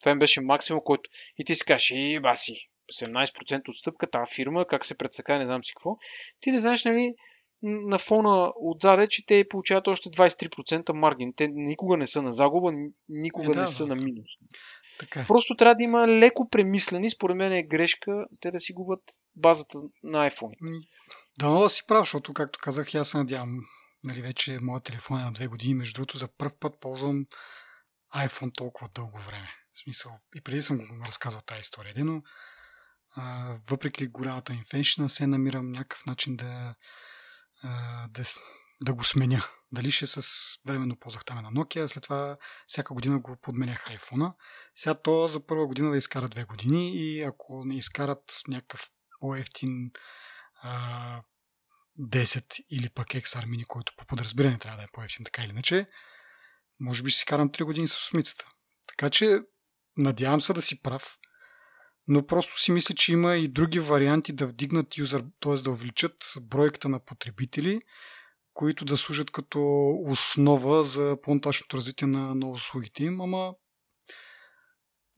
[0.00, 1.10] Това им беше максимум, който...
[1.38, 2.68] И ти си кажеш, и баси,
[3.02, 5.96] 17% отстъпка, тази фирма, как се предсака, не знам си какво.
[6.40, 7.14] Ти не знаеш, нали,
[7.62, 11.32] на фона отзаде, че те получават още 23% маргин.
[11.36, 12.72] Те никога не са на загуба,
[13.08, 13.94] никога е, да, не са да.
[13.94, 14.26] на минус.
[15.00, 15.20] Така.
[15.20, 15.26] Е.
[15.26, 19.02] Просто трябва да има леко премислени, според мен е грешка, те да си губят
[19.36, 20.52] базата на iPhone.
[21.38, 23.60] Да, да си прав, защото, както казах, аз се надявам,
[24.04, 27.26] нали, вече моят телефон е на две години, между другото, за първ път ползвам
[28.14, 29.48] iPhone толкова дълго време.
[29.72, 32.22] В смисъл, и преди съм го разказвал тази история, но
[33.16, 36.74] а, въпреки голямата инфеншна, се намирам някакъв начин да
[38.08, 38.24] да,
[38.80, 39.44] да го сменя.
[39.72, 40.22] Дали ще с
[40.66, 44.34] временно ползвах там на Nokia, след това всяка година го подменях iPhone.
[44.76, 49.90] Сега то за първа година да изкара две години и ако не изкарат някакъв по-ефтин
[50.62, 51.22] а,
[52.00, 55.86] 10 или пък XR Mini, който по подразбиране трябва да е по-ефтин така или иначе,
[56.80, 58.46] може би си карам 3 години с осмицата.
[58.88, 59.40] Така че
[59.96, 61.18] надявам се да си прав
[62.10, 65.54] но просто си мисля, че има и други варианти да вдигнат юзер, т.е.
[65.54, 67.80] да увеличат бройката на потребители,
[68.54, 73.54] които да служат като основа за по-нататъчното развитие на, на услугите им, ама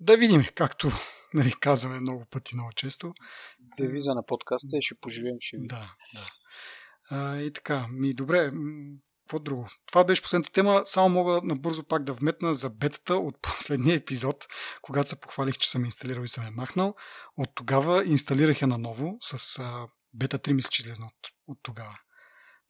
[0.00, 0.88] да видим, както
[1.34, 3.14] нали, казваме много пъти, много често.
[3.78, 5.66] Девиза на подкаста и ще поживеем, ще видим.
[5.66, 6.26] Да, да.
[7.10, 8.50] А, и така, ми добре,
[9.32, 9.66] какво друго?
[9.86, 10.82] Това беше последната тема.
[10.84, 14.46] Само мога набързо пак да вметна за бетата от последния епизод,
[14.82, 16.94] когато се похвалих, че съм инсталирал и съм я махнал.
[17.36, 21.98] От тогава инсталирах я наново с а, Бета 3 мисля, че излезна от, от тогава.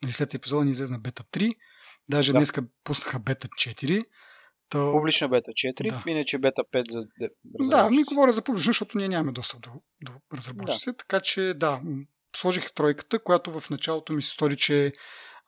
[0.03, 1.55] Нали, след епизода ни излезна бета 3.
[2.09, 2.39] Даже Да.
[2.39, 4.05] днеска пуснаха бета 4.
[4.69, 4.93] То...
[4.93, 6.11] Публична бета 4, Да.
[6.11, 7.05] иначе бета 5 за
[7.45, 9.71] Да, ми говоря за публично, защото ние нямаме достъп до,
[10.03, 10.97] до разработчиците.
[10.97, 11.81] Така че да,
[12.37, 14.93] сложих тройката, която в началото ми се стори, че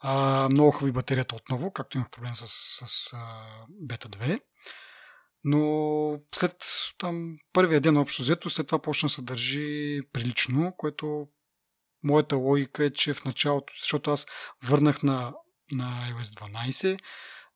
[0.06, 2.46] а, много хубави батерията отново, както имах проблем с,
[2.86, 4.40] с а, бета 2.
[5.44, 6.56] Но след
[6.98, 11.28] там първия ден общо взето, след това почна да се държи прилично, което
[12.02, 14.26] моята логика е, че в началото, защото аз
[14.64, 15.34] върнах на,
[15.72, 16.98] на iOS 12,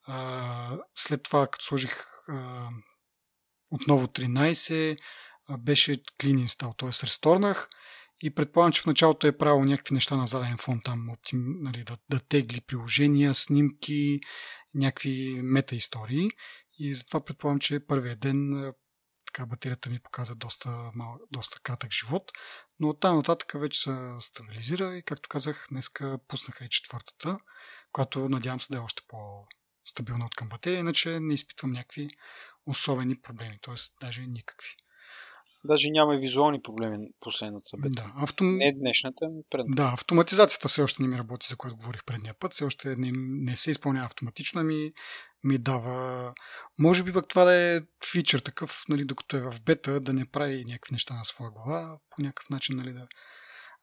[0.06, 2.68] а, след това като сложих а,
[3.70, 4.98] отново 13,
[5.48, 7.06] а, беше clean install, т.е.
[7.06, 7.68] ресторнах
[8.20, 11.84] и предполагам, че в началото е правил някакви неща на заден фон там, от, нали,
[11.84, 14.20] да, да тегли приложения, снимки,
[14.74, 16.30] някакви мета истории
[16.78, 18.72] и затова предполагам, че първия ден
[19.26, 22.22] така батерията ми показа доста, мал, доста кратък живот,
[22.78, 27.38] но оттам нататък вече се стабилизира и както казах, днеска пуснаха и четвъртата,
[27.92, 32.08] която надявам се да е още по-стабилна от към батерия, иначе не изпитвам някакви
[32.66, 33.74] особени проблеми, т.е.
[34.00, 34.68] даже никакви.
[35.64, 38.02] Даже няма и визуални проблеми последната бета.
[38.02, 38.56] Да, автом...
[38.56, 39.82] Не днешната, ами предната.
[39.82, 42.52] да, автоматизацията все още не ми работи, за което говорих предния път.
[42.52, 44.92] Все още не, не се изпълнява автоматично, ми,
[45.44, 46.32] ми дава...
[46.78, 47.80] Може би пък това да е
[48.12, 51.98] фичър такъв, нали, докато е в бета, да не прави някакви неща на своя глава,
[52.10, 53.06] по някакъв начин, нали, да...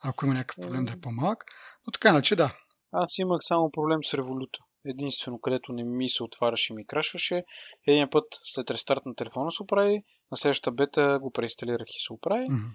[0.04, 1.46] Ако има някакъв проблем да е по-малък.
[1.88, 2.58] Но така иначе да.
[2.92, 4.60] Аз имах само проблем с революта.
[4.86, 7.44] Единствено, където не ми се отваряше и ми крашваше.
[7.88, 12.14] Един път след рестарт на телефона се оправи, на следващата бета го преинсталирах и се
[12.14, 12.48] оправи.
[12.50, 12.66] Мгм.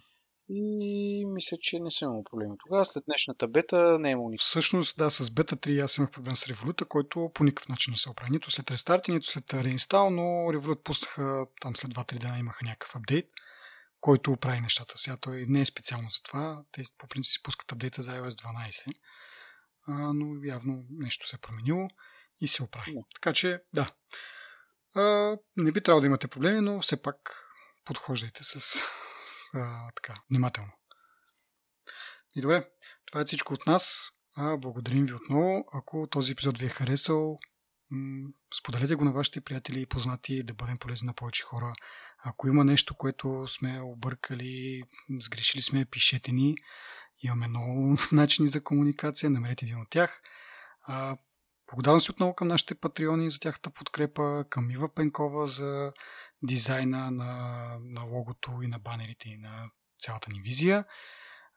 [0.53, 2.85] И мисля, че не съм имал проблеми тогава.
[2.85, 4.47] След днешната бета не е имал никакъв.
[4.47, 7.97] Всъщност, да, с бета 3 аз имах проблем с Revolut, който по никакъв начин не
[7.97, 8.31] се оправи.
[8.31, 12.97] Нито след рестарти, нито след реинстал, но Revolut пуснаха там след 2-3 дена имаха някакъв
[12.97, 13.29] апдейт,
[14.01, 14.99] който оправи нещата.
[14.99, 16.65] Сега той не е специално за това.
[16.73, 18.95] Те по принцип си пускат апдейта за iOS 12,
[19.87, 21.89] а, но явно нещо се е променило
[22.41, 22.95] и се оправи.
[23.15, 23.93] Така че, да.
[24.95, 27.17] А, не би трябвало да имате проблеми, но все пак
[27.85, 28.81] подхождайте с, с
[29.55, 30.73] а, така, внимателно.
[32.37, 32.69] И добре,
[33.07, 34.01] това е всичко от нас.
[34.37, 35.65] А, благодарим ви отново.
[35.73, 37.39] Ако този епизод ви е харесал,
[37.91, 38.29] м-
[38.61, 41.73] споделете го на вашите приятели и познати да бъдем полезни на повече хора.
[42.25, 44.83] Ако има нещо, което сме объркали,
[45.21, 46.55] сгрешили сме, пишете ни.
[47.23, 50.23] Имаме много начини за комуникация, намерете един от тях.
[50.83, 51.17] А,
[51.73, 55.93] благодарен си отново към нашите патреони за тяхната подкрепа, към Ива Пенкова за
[56.43, 59.71] дизайна на, на логото и на банерите и на
[60.01, 60.85] цялата ни визия.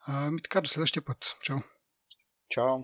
[0.06, 1.36] А, ми така, до следващия път.
[1.42, 1.58] Чао!
[2.50, 2.78] Чао!